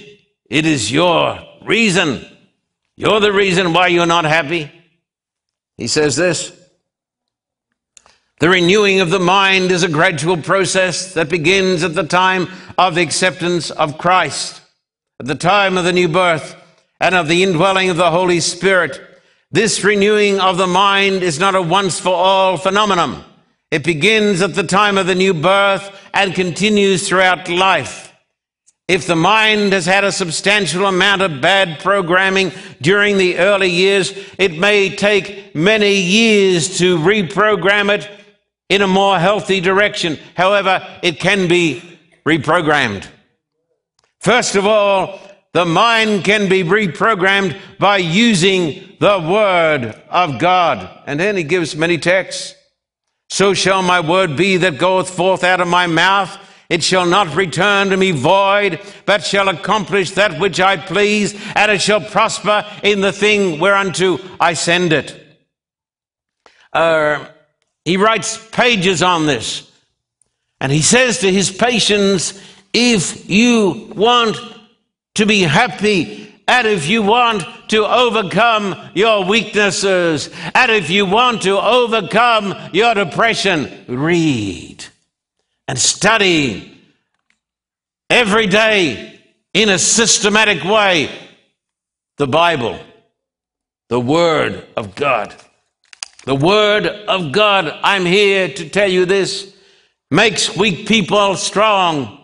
[0.49, 2.25] it is your reason.
[2.95, 4.71] You're the reason why you're not happy.
[5.77, 6.51] He says this
[8.39, 12.47] The renewing of the mind is a gradual process that begins at the time
[12.77, 14.61] of acceptance of Christ,
[15.19, 16.55] at the time of the new birth,
[16.99, 19.10] and of the indwelling of the Holy Spirit
[19.51, 23.23] this renewing of the mind is not a once for all phenomenon.
[23.69, 28.13] It begins at the time of the new birth and continues throughout life.
[28.87, 34.13] If the mind has had a substantial amount of bad programming during the early years,
[34.37, 38.09] it may take many years to reprogram it
[38.69, 40.17] in a more healthy direction.
[40.35, 41.81] However, it can be
[42.25, 43.07] reprogrammed.
[44.19, 45.19] First of all,
[45.53, 50.89] the mind can be reprogrammed by using the Word of God.
[51.05, 52.55] And then he gives many texts.
[53.29, 56.37] So shall my word be that goeth forth out of my mouth.
[56.69, 61.71] It shall not return to me void, but shall accomplish that which I please, and
[61.71, 65.17] it shall prosper in the thing whereunto I send it.
[66.73, 67.25] Uh,
[67.85, 69.69] he writes pages on this.
[70.59, 72.39] And he says to his patients,
[72.73, 74.37] if you want
[75.15, 76.33] to be happy.
[76.47, 82.93] And if you want to overcome your weaknesses, and if you want to overcome your
[82.93, 84.83] depression, read
[85.67, 86.77] and study
[88.09, 89.19] every day
[89.53, 91.09] in a systematic way
[92.17, 92.79] the Bible,
[93.89, 95.35] the Word of God.
[96.25, 99.55] The Word of God, I'm here to tell you this,
[100.11, 102.20] makes weak people strong.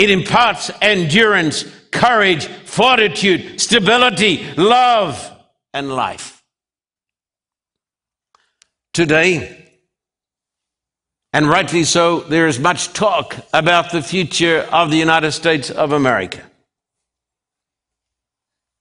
[0.00, 5.30] It imparts endurance, courage, fortitude, stability, love,
[5.74, 6.42] and life.
[8.94, 9.76] Today,
[11.34, 15.92] and rightly so, there is much talk about the future of the United States of
[15.92, 16.40] America.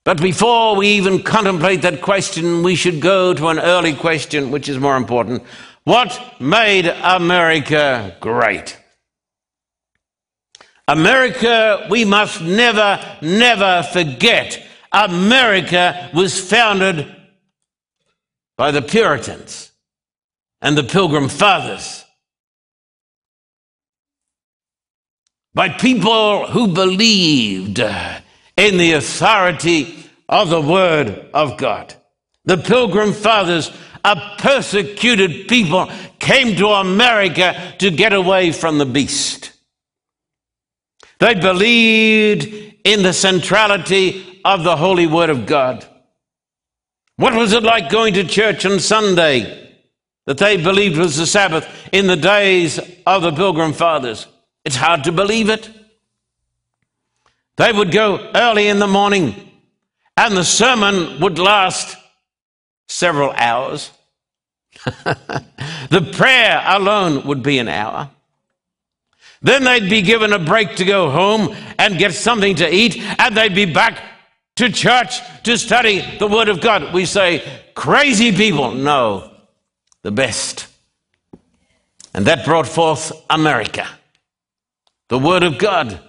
[0.06, 4.70] But before we even contemplate that question, we should go to an early question, which
[4.70, 5.44] is more important.
[5.84, 8.79] What made America great?
[10.90, 14.60] America, we must never, never forget,
[14.92, 17.16] America was founded
[18.58, 19.72] by the Puritans
[20.64, 22.04] and the Pilgrim Fathers.
[25.54, 31.94] By people who believed in the authority of the Word of God.
[32.46, 33.70] The Pilgrim Fathers,
[34.04, 35.88] a persecuted people,
[36.18, 39.52] came to America to get away from the beast.
[41.20, 45.86] They believed in the centrality of the Holy Word of God.
[47.18, 49.76] What was it like going to church on Sunday
[50.26, 54.28] that they believed was the Sabbath in the days of the Pilgrim Fathers?
[54.64, 55.70] It's hard to believe it.
[57.58, 59.36] They would go early in the morning
[60.16, 61.98] and the sermon would last
[62.88, 63.92] several hours.
[64.86, 68.10] the prayer alone would be an hour.
[69.42, 73.36] Then they'd be given a break to go home and get something to eat, and
[73.36, 74.02] they'd be back
[74.58, 76.94] to church to study the Word of God.
[76.94, 78.74] We say, crazy people.
[78.74, 79.32] No,
[80.02, 80.68] the best.
[82.14, 83.88] And that brought forth America,
[85.08, 86.00] the Word of God,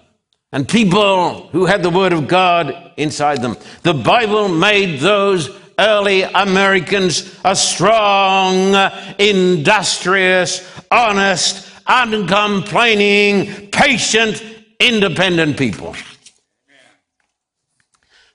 [0.51, 3.57] and people who had the Word of God inside them.
[3.83, 8.75] The Bible made those early Americans a strong,
[9.19, 14.43] industrious, honest, uncomplaining, patient,
[14.79, 15.95] independent people.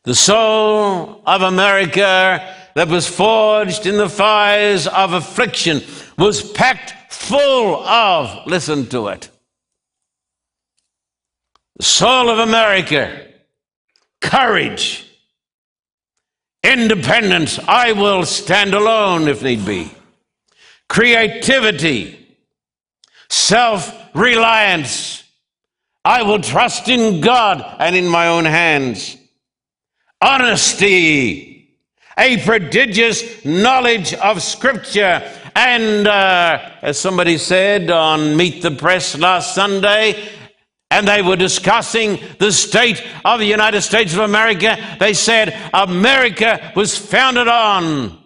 [0.04, 5.82] The soul of America that was forged in the fires of affliction
[6.18, 9.30] was packed full of, listen to it,
[11.78, 13.26] the soul of America,
[14.22, 15.10] courage,
[16.64, 19.92] independence, I will stand alone if need be,
[20.90, 22.25] creativity,
[23.36, 25.24] self reliance.
[26.04, 29.18] I will trust in God and in my own hands.
[30.22, 31.76] Honesty,
[32.18, 35.22] a prodigious knowledge of Scripture.
[35.56, 40.30] And uh, as somebody said on Meet the Press last Sunday,
[40.92, 46.72] and they were discussing the state of the United States of America, they said America
[46.76, 48.18] was founded on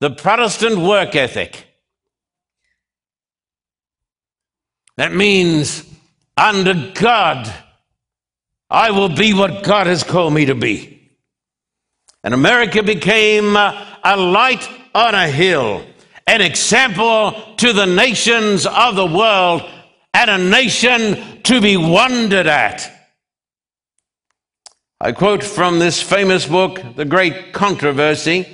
[0.00, 1.69] the Protestant work ethic.
[5.00, 5.82] That means
[6.36, 7.50] under God,
[8.68, 11.10] I will be what God has called me to be.
[12.22, 15.86] And America became a light on a hill,
[16.26, 19.62] an example to the nations of the world,
[20.12, 22.92] and a nation to be wondered at.
[25.00, 28.46] I quote from this famous book, The Great Controversy,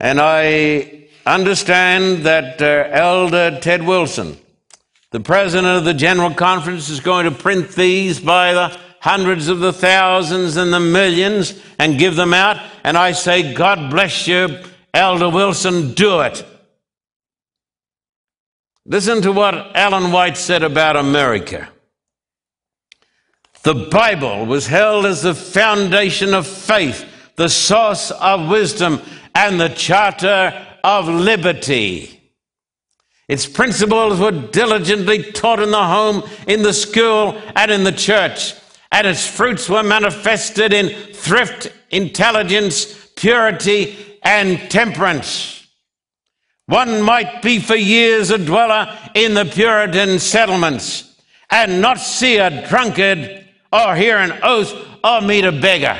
[0.00, 4.38] and I understand that uh, Elder Ted Wilson
[5.10, 9.58] the president of the General Conference is going to print these by the hundreds of
[9.58, 12.62] the thousands and the millions and give them out.
[12.84, 14.58] And I say, God bless you,
[14.94, 16.46] Elder Wilson, do it.
[18.86, 21.68] Listen to what Ellen White said about America.
[23.62, 27.04] The Bible was held as the foundation of faith,
[27.36, 29.00] the source of wisdom,
[29.34, 32.19] and the charter of liberty.
[33.30, 38.54] Its principles were diligently taught in the home, in the school, and in the church.
[38.90, 45.64] And its fruits were manifested in thrift, intelligence, purity, and temperance.
[46.66, 51.14] One might be for years a dweller in the Puritan settlements
[51.50, 54.74] and not see a drunkard or hear an oath
[55.04, 55.96] or meet a beggar.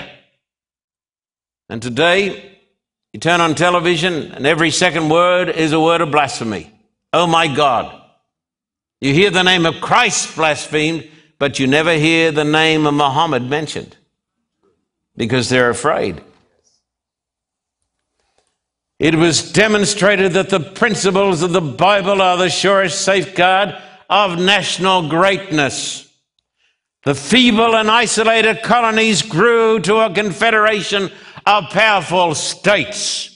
[1.68, 2.58] And today,
[3.12, 6.72] you turn on television and every second word is a word of blasphemy.
[7.12, 8.00] Oh my God.
[9.00, 11.08] You hear the name of Christ blasphemed,
[11.38, 13.96] but you never hear the name of Muhammad mentioned
[15.16, 16.22] because they're afraid.
[18.98, 23.74] It was demonstrated that the principles of the Bible are the surest safeguard
[24.10, 26.06] of national greatness.
[27.04, 31.10] The feeble and isolated colonies grew to a confederation
[31.46, 33.29] of powerful states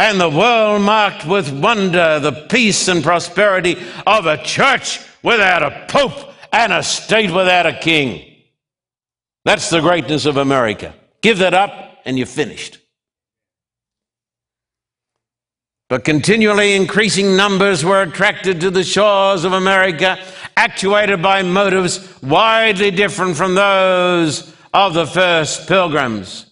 [0.00, 3.76] and the world marked with wonder the peace and prosperity
[4.06, 8.24] of a church without a pope and a state without a king.
[9.44, 10.94] That's the greatness of America.
[11.20, 12.78] Give that up and you're finished.
[15.90, 20.18] But continually increasing numbers were attracted to the shores of America,
[20.56, 26.49] actuated by motives widely different from those of the first pilgrims.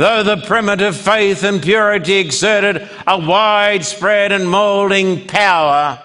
[0.00, 6.02] Though the primitive faith and purity exerted a widespread and molding power,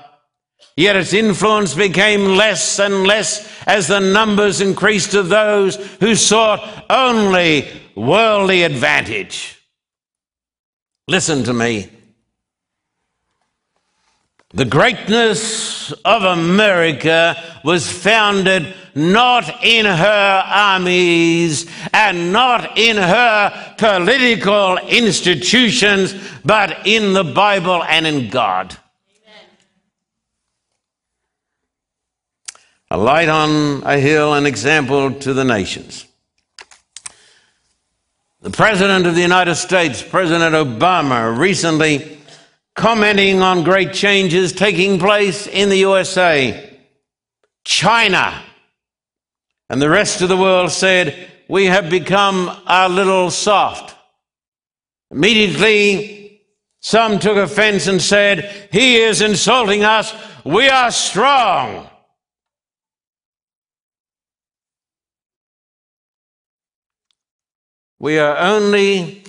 [0.76, 6.86] yet its influence became less and less as the numbers increased of those who sought
[6.90, 9.64] only worldly advantage.
[11.08, 11.90] Listen to me.
[14.56, 17.36] The greatness of America
[17.66, 27.26] was founded not in her armies and not in her political institutions, but in the
[27.26, 28.78] Bible and in God.
[32.90, 36.08] A light on a hill, an example to the nations.
[38.40, 42.15] The President of the United States, President Obama, recently
[42.76, 46.78] commenting on great changes taking place in the USA,
[47.64, 48.44] China,
[49.70, 53.96] and the rest of the world said, We have become a little soft.
[55.10, 56.42] Immediately,
[56.82, 60.14] some took offense and said, He is insulting us.
[60.44, 61.90] We are strong.
[67.98, 69.24] We are only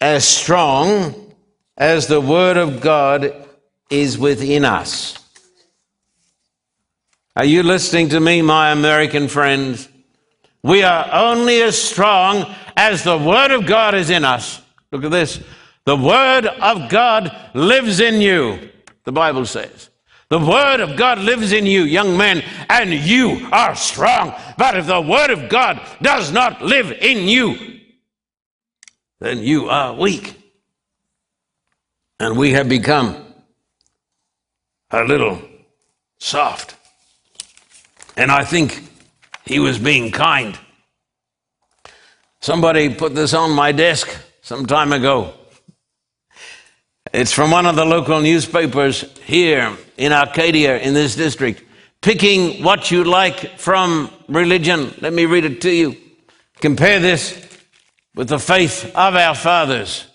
[0.00, 1.21] as strong
[1.76, 3.46] as the Word of God
[3.90, 5.18] is within us.
[7.34, 9.88] Are you listening to me, my American friends?
[10.62, 14.60] We are only as strong as the Word of God is in us.
[14.90, 15.42] Look at this.
[15.84, 18.70] The Word of God lives in you,
[19.04, 19.88] the Bible says.
[20.28, 24.34] The Word of God lives in you, young men, and you are strong.
[24.56, 27.80] But if the Word of God does not live in you,
[29.20, 30.41] then you are weak.
[32.22, 33.16] And we have become
[34.92, 35.42] a little
[36.20, 36.76] soft.
[38.16, 38.88] And I think
[39.44, 40.56] he was being kind.
[42.40, 44.08] Somebody put this on my desk
[44.40, 45.34] some time ago.
[47.12, 51.64] It's from one of the local newspapers here in Arcadia, in this district,
[52.02, 54.94] picking what you like from religion.
[55.00, 55.96] Let me read it to you.
[56.60, 57.48] Compare this
[58.14, 60.06] with the faith of our fathers.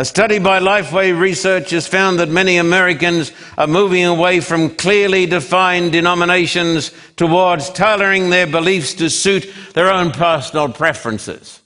[0.00, 5.26] A study by Lifeway Research has found that many Americans are moving away from clearly
[5.26, 11.60] defined denominations towards tailoring their beliefs to suit their own personal preferences.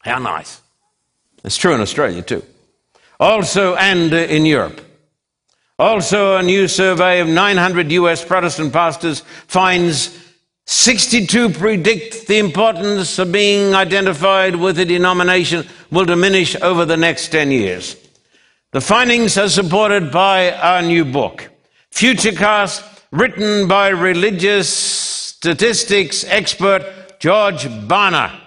[0.00, 0.62] How nice.
[1.44, 2.42] It's true in Australia too.
[3.18, 4.80] Also, and in Europe.
[5.78, 10.08] Also, a new survey of 900 US Protestant pastors finds
[10.72, 17.32] 62 predict the importance of being identified with a denomination will diminish over the next
[17.32, 17.96] 10 years.
[18.70, 21.50] The findings are supported by our new book,
[21.90, 28.38] Futurecast, written by religious statistics expert George Barna.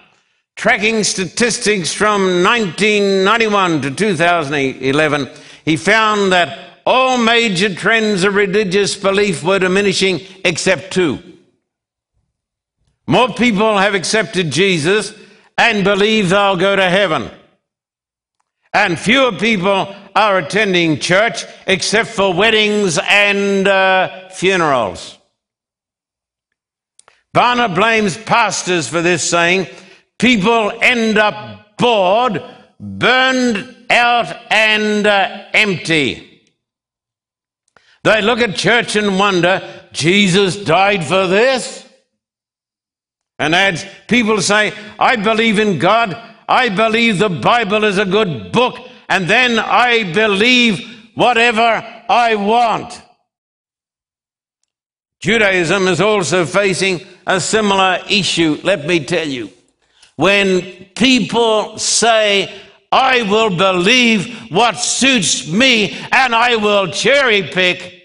[0.56, 5.28] Tracking statistics from 1991 to 2011,
[5.66, 11.33] he found that all major trends of religious belief were diminishing except two.
[13.06, 15.14] More people have accepted Jesus
[15.58, 17.30] and believe they'll go to heaven.
[18.72, 25.18] And fewer people are attending church except for weddings and uh, funerals.
[27.34, 29.66] Barna blames pastors for this, saying
[30.18, 32.42] people end up bored,
[32.78, 36.42] burned out, and uh, empty.
[38.04, 41.83] They look at church and wonder, Jesus died for this?
[43.38, 46.16] And adds, people say, I believe in God,
[46.48, 48.78] I believe the Bible is a good book,
[49.08, 53.02] and then I believe whatever I want.
[55.20, 59.50] Judaism is also facing a similar issue, let me tell you.
[60.16, 62.54] When people say,
[62.92, 68.02] I will believe what suits me and I will cherry pick,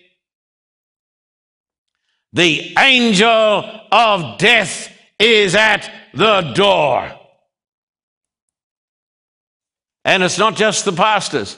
[2.33, 4.89] the angel of death
[5.19, 7.11] is at the door.
[10.05, 11.57] And it's not just the pastors.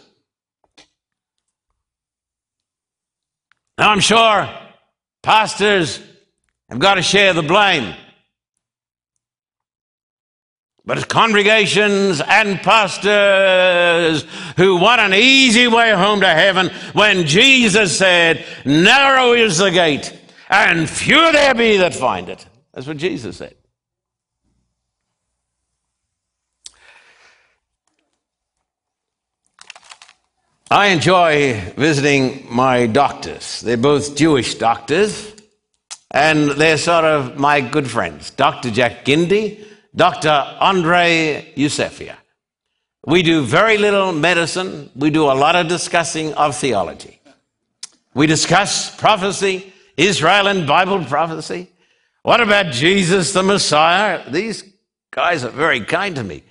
[3.78, 4.50] Now, I'm sure
[5.24, 6.02] pastors
[6.70, 7.96] have got to share the blame.
[10.84, 14.26] But it's congregations and pastors
[14.58, 20.12] who want an easy way home to heaven when Jesus said, Narrow is the gate,
[20.50, 22.46] and few there be that find it.
[22.74, 23.56] That's what Jesus said.
[30.70, 33.60] I enjoy visiting my doctors.
[33.60, 35.34] They're both Jewish doctors,
[36.12, 38.30] and they're sort of my good friends.
[38.30, 38.72] Dr.
[38.72, 40.30] Jack Gindi, Dr.
[40.30, 42.16] Andre Yusefia.
[43.06, 44.90] We do very little medicine.
[44.96, 47.20] We do a lot of discussing of theology.
[48.14, 51.70] We discuss prophecy, Israel and Bible prophecy.
[52.24, 54.30] What about Jesus the Messiah?
[54.30, 54.64] These
[55.12, 56.44] guys are very kind to me.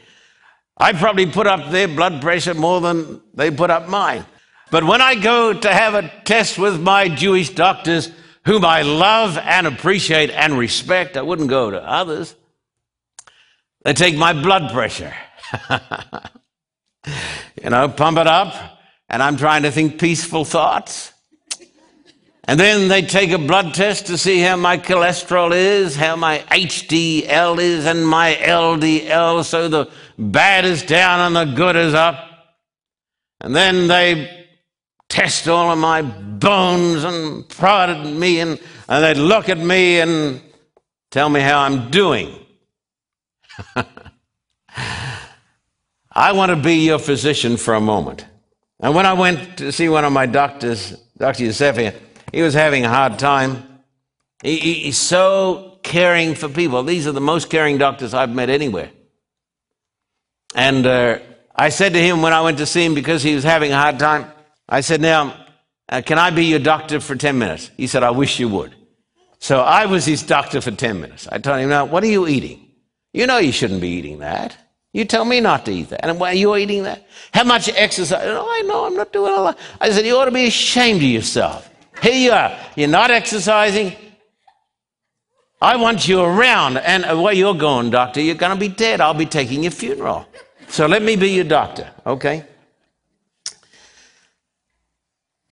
[0.77, 4.25] I probably put up their blood pressure more than they put up mine.
[4.71, 8.11] But when I go to have a test with my Jewish doctors,
[8.47, 12.35] whom I love and appreciate and respect, I wouldn't go to others.
[13.85, 15.15] They take my blood pressure.
[17.63, 18.55] you know, pump it up,
[19.09, 21.13] and I'm trying to think peaceful thoughts.
[22.51, 26.41] And then they take a blood test to see how my cholesterol is, how my
[26.51, 29.89] HDL is, and my LDL, so the
[30.19, 32.19] bad is down and the good is up.
[33.41, 34.49] And then they
[35.09, 40.01] test all of my bones and prod at me, and, and they'd look at me
[40.01, 40.43] and
[41.13, 42.35] tell me how I'm doing.
[46.11, 48.27] I want to be your physician for a moment.
[48.81, 51.45] And when I went to see one of my doctors, Dr.
[51.45, 51.95] Yusefia,
[52.33, 53.83] he was having a hard time.
[54.43, 56.83] He, he, he's so caring for people.
[56.83, 58.91] These are the most caring doctors I've met anywhere.
[60.55, 61.19] And uh,
[61.55, 63.77] I said to him when I went to see him because he was having a
[63.77, 64.31] hard time,
[64.69, 65.47] I said, Now,
[65.89, 67.71] uh, can I be your doctor for 10 minutes?
[67.77, 68.75] He said, I wish you would.
[69.39, 71.29] So I was his doctor for 10 minutes.
[71.31, 72.69] I told him, Now, what are you eating?
[73.13, 74.57] You know you shouldn't be eating that.
[74.93, 76.05] You tell me not to eat that.
[76.05, 77.07] And why are you eating that?
[77.33, 78.23] How much exercise?
[78.25, 79.59] Oh, I know, I'm not doing a lot.
[79.81, 81.70] I said, You ought to be ashamed of yourself.
[82.03, 82.57] Here you are.
[82.77, 83.97] You're not exercising.
[85.61, 86.79] I want you around.
[86.79, 89.01] And where you're going, doctor, you're going to be dead.
[89.01, 90.27] I'll be taking your funeral.
[90.69, 92.45] So let me be your doctor, okay?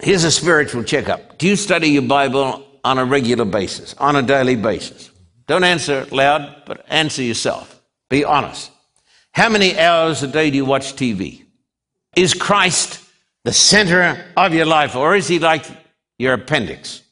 [0.01, 1.39] Here's a spiritual checkup.
[1.39, 5.11] Do you study your Bible on a regular basis, on a daily basis?
[5.49, 7.83] Don't answer loud, but answer yourself.
[8.09, 8.71] Be honest.
[9.33, 11.43] How many hours a day do you watch TV?
[12.15, 13.01] Is Christ
[13.45, 15.67] the center of your life, or is he like
[16.19, 17.03] your appendix?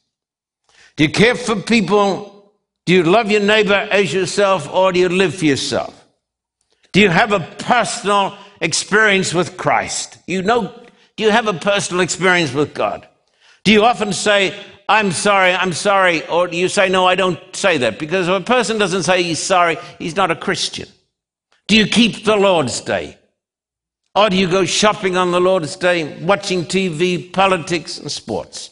[0.95, 2.53] Do you care for people?
[2.85, 6.05] Do you love your neighbor as yourself, or do you live for yourself?
[6.91, 10.17] Do you have a personal experience with Christ?
[10.25, 10.73] You know,
[11.15, 13.07] do you have a personal experience with God?
[13.63, 14.57] Do you often say,
[14.89, 17.99] I'm sorry, I'm sorry, or do you say, no, I don't say that?
[17.99, 20.87] Because if a person doesn't say he's sorry, he's not a Christian.
[21.67, 23.17] Do you keep the Lord's Day?
[24.15, 28.71] Or do you go shopping on the Lord's Day, watching TV, politics, and sports?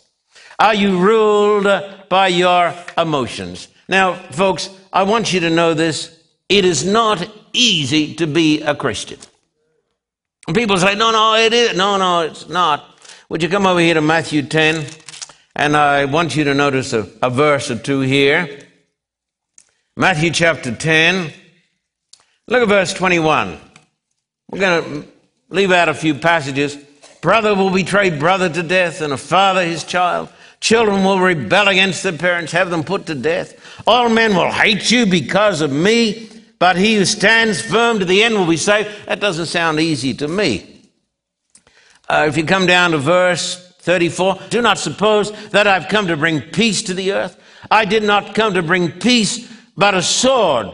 [0.59, 1.67] Are you ruled
[2.09, 3.67] by your emotions?
[3.87, 6.23] Now, folks, I want you to know this.
[6.47, 9.19] It is not easy to be a Christian.
[10.53, 11.75] People say, no, no, it is.
[11.75, 12.99] No, no, it's not.
[13.29, 14.85] Would you come over here to Matthew 10?
[15.55, 18.59] And I want you to notice a, a verse or two here.
[19.97, 21.31] Matthew chapter 10.
[22.47, 23.57] Look at verse 21.
[24.51, 25.07] We're going to
[25.49, 26.77] leave out a few passages.
[27.21, 30.29] Brother will betray brother to death, and a father his child.
[30.59, 33.83] Children will rebel against their parents, have them put to death.
[33.85, 36.29] All men will hate you because of me,
[36.59, 38.89] but he who stands firm to the end will be saved.
[39.05, 40.81] That doesn't sound easy to me.
[42.07, 46.17] Uh, if you come down to verse 34, do not suppose that I've come to
[46.17, 47.39] bring peace to the earth.
[47.69, 50.67] I did not come to bring peace, but a sword.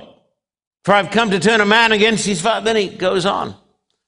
[0.84, 2.66] For I've come to turn a man against his father.
[2.66, 3.56] Then he goes on.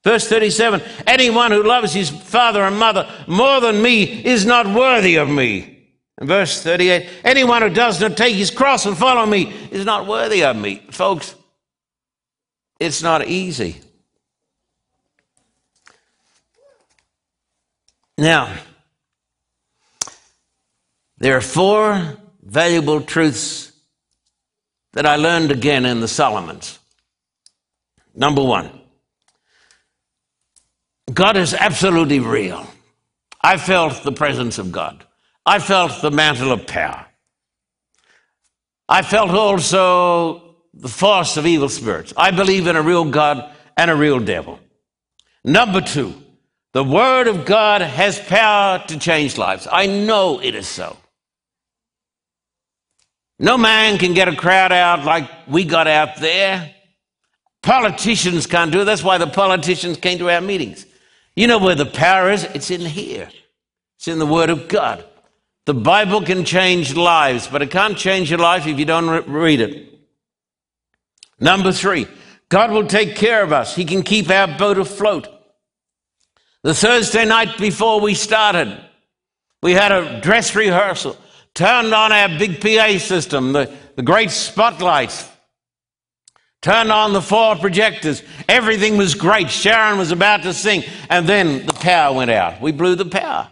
[0.03, 5.15] Verse 37 Anyone who loves his father and mother more than me is not worthy
[5.15, 5.87] of me.
[6.17, 10.05] And verse 38 Anyone who does not take his cross and follow me is not
[10.05, 10.83] worthy of me.
[10.91, 11.35] Folks,
[12.79, 13.79] it's not easy.
[18.17, 18.53] Now,
[21.17, 23.71] there are four valuable truths
[24.91, 26.77] that I learned again in the Solomons.
[28.13, 28.82] Number one,
[31.11, 32.65] God is absolutely real.
[33.41, 35.05] I felt the presence of God.
[35.45, 37.05] I felt the mantle of power.
[38.87, 42.13] I felt also the force of evil spirits.
[42.15, 44.59] I believe in a real God and a real devil.
[45.43, 46.13] Number two,
[46.71, 49.67] the Word of God has power to change lives.
[49.71, 50.97] I know it is so.
[53.39, 56.73] No man can get a crowd out like we got out there.
[57.61, 58.85] Politicians can't do it.
[58.85, 60.85] That's why the politicians came to our meetings.
[61.35, 62.43] You know where the power is?
[62.43, 63.29] It's in here.
[63.97, 65.03] It's in the Word of God.
[65.65, 69.21] The Bible can change lives, but it can't change your life if you don't re-
[69.21, 69.99] read it.
[71.39, 72.07] Number three,
[72.49, 73.75] God will take care of us.
[73.75, 75.27] He can keep our boat afloat.
[76.63, 78.77] The Thursday night before we started,
[79.61, 81.17] we had a dress rehearsal,
[81.53, 85.29] turned on our big PA system, the, the great spotlights,
[86.63, 88.23] turned on the four projectors.
[88.49, 89.51] Everything was great.
[89.51, 92.61] Sharon was about to sing, and then the power went out.
[92.61, 93.49] We blew the power.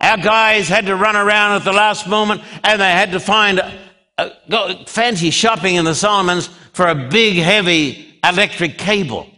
[0.00, 3.58] Our guys had to run around at the last moment, and they had to find
[3.58, 3.78] a,
[4.18, 9.30] a, fancy shopping in the Solomons for a big, heavy electric cable.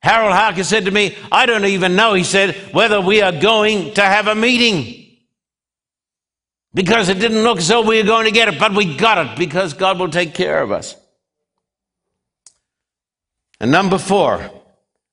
[0.00, 3.94] Harold Harker said to me, I don't even know, he said, whether we are going
[3.94, 5.07] to have a meeting.
[6.78, 9.18] Because it didn't look as though we were going to get it, but we got
[9.18, 10.94] it because God will take care of us.
[13.58, 14.48] And number four,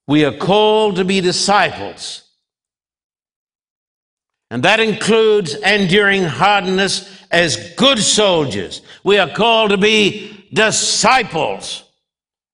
[0.05, 2.21] we are called to be disciples.
[4.51, 8.83] And that includes enduring hardness as good soldiers.
[9.03, 11.83] We are called to be disciples.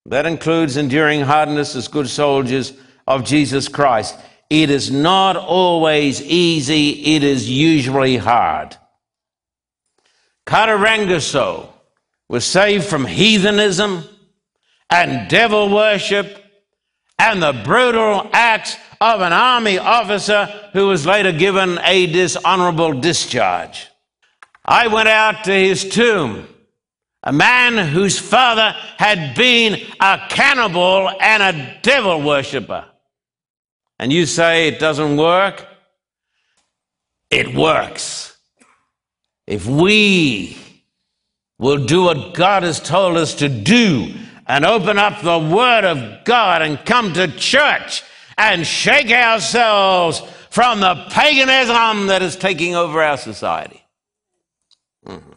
[0.05, 2.71] That includes enduring hardness as good soldiers
[3.05, 4.17] of Jesus Christ.
[4.49, 8.77] It is not always easy, it is usually hard.
[10.45, 11.69] Katarangaso
[12.27, 14.03] was saved from heathenism
[14.89, 16.43] and devil worship
[17.19, 23.87] and the brutal acts of an army officer who was later given a dishonorable discharge.
[24.65, 26.47] I went out to his tomb
[27.23, 32.85] a man whose father had been a cannibal and a devil worshiper.
[33.99, 35.67] And you say it doesn't work?
[37.29, 38.30] It works.
[39.51, 40.57] If we
[41.59, 44.13] will do what God has told us to do
[44.47, 48.01] and open up the Word of God and come to church
[48.37, 50.21] and shake ourselves
[50.51, 53.83] from the paganism that is taking over our society.
[55.05, 55.33] Mm-hmm.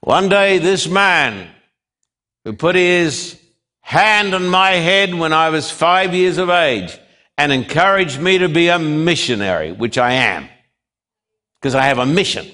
[0.00, 1.50] One day, this man
[2.46, 3.38] who put his
[3.82, 6.96] hand on my head when I was five years of age
[7.36, 10.48] and encouraged me to be a missionary, which I am,
[11.60, 12.46] because I have a mission.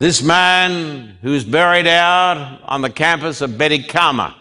[0.00, 4.34] This man who's buried out on the campus of Betikama,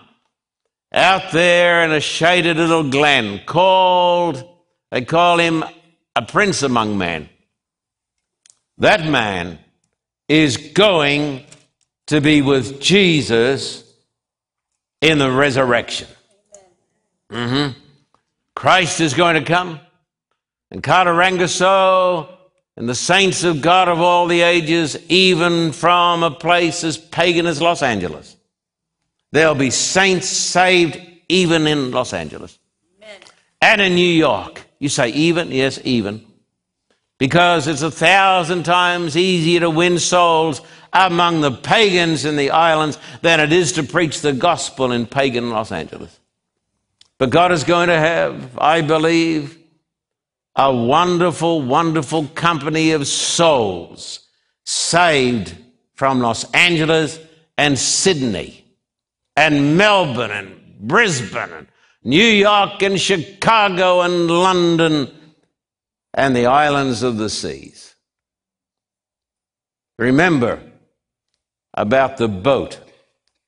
[0.94, 4.48] out there in a shaded little glen, called,
[4.92, 5.66] they call him
[6.16, 7.30] a prince among men.
[8.78, 9.58] That man
[10.30, 11.44] is going
[12.08, 13.84] to be with Jesus
[15.02, 16.08] in the resurrection.
[17.32, 17.80] Mm-hmm.
[18.56, 19.80] Christ is going to come,
[20.72, 22.30] and Katarangaso
[22.76, 27.46] and the saints of God of all the ages, even from a place as pagan
[27.46, 28.36] as Los Angeles.
[29.32, 31.00] There'll be saints saved
[31.30, 32.58] even in Los Angeles
[32.98, 33.20] Amen.
[33.62, 34.62] and in New York.
[34.80, 35.52] You say even?
[35.52, 36.28] Yes, even
[37.18, 40.62] because it's a thousand times easier to win souls
[40.94, 45.50] among the pagans in the islands than it is to preach the gospel in pagan
[45.50, 46.20] Los Angeles.
[47.18, 49.58] But God is going to have, I believe,
[50.58, 54.28] a wonderful, wonderful company of souls
[54.66, 55.56] saved
[55.94, 57.20] from Los Angeles
[57.60, 58.66] and Sydney
[59.36, 61.68] and Melbourne and Brisbane and
[62.04, 65.12] New York and Chicago and London
[66.16, 67.96] and the islands of the seas.
[70.00, 70.60] Remember
[71.76, 72.80] about the boat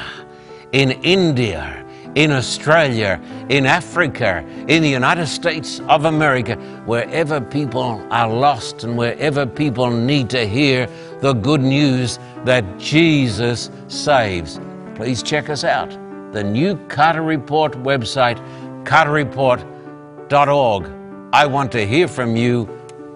[0.72, 1.84] in India,
[2.15, 6.55] in Australia, in Africa, in the United States of America,
[6.87, 10.87] wherever people are lost and wherever people need to hear
[11.21, 14.61] the good news that Jesus saves.
[14.95, 15.91] Please check us out.
[16.33, 18.39] The new Carter Report website,
[18.85, 20.91] carterreport.org.
[21.33, 22.69] I want to hear from you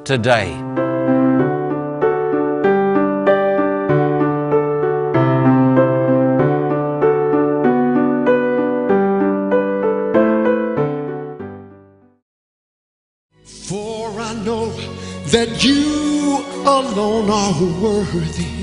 [0.04, 0.97] today.
[15.30, 17.52] That you alone are
[17.82, 18.58] worthy.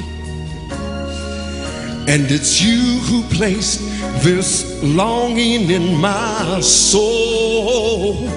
[2.11, 3.82] And it's you who placed
[4.24, 8.28] this longing in my soul.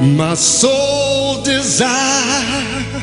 [0.00, 3.02] My sole desire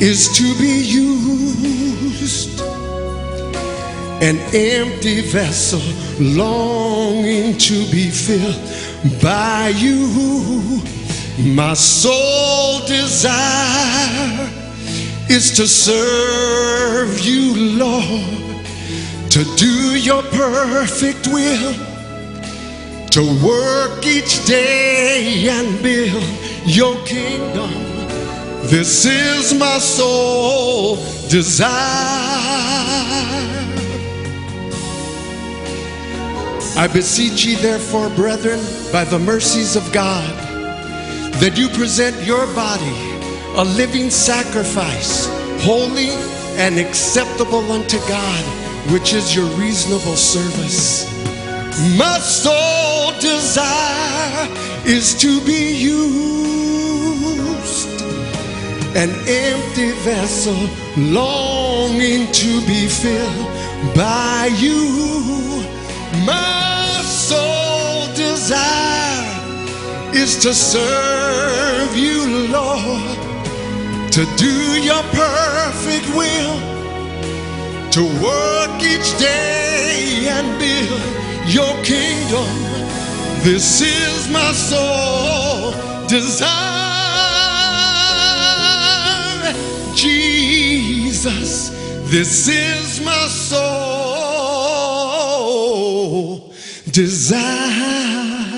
[0.00, 2.60] is to be used.
[4.22, 5.82] An empty vessel
[6.20, 10.80] longing to be filled by you.
[11.38, 14.48] My sole desire
[15.30, 18.66] is to serve you, Lord,
[19.30, 21.74] to do your perfect will,
[23.10, 26.22] to work each day and build
[26.66, 27.70] your kingdom.
[28.68, 30.96] This is my sole
[31.28, 31.70] desire.
[36.76, 38.60] I beseech ye, therefore, brethren,
[38.92, 40.51] by the mercies of God,
[41.40, 43.12] that you present your body
[43.54, 45.28] a living sacrifice,
[45.60, 46.08] holy
[46.56, 48.44] and acceptable unto God,
[48.90, 51.04] which is your reasonable service.
[51.98, 54.48] My sole desire
[54.86, 56.30] is to be used,
[58.96, 60.56] an empty vessel
[60.96, 63.46] longing to be filled
[63.94, 65.62] by you.
[66.24, 69.11] My sole desire
[70.14, 73.18] is to serve you, Lord,
[74.12, 76.60] to do your perfect will,
[77.90, 81.02] to work each day and build
[81.48, 82.46] your kingdom.
[83.42, 85.72] This is my sole
[86.08, 86.52] desire,
[89.94, 91.70] Jesus.
[92.10, 93.62] This is my sole
[96.90, 98.51] desire.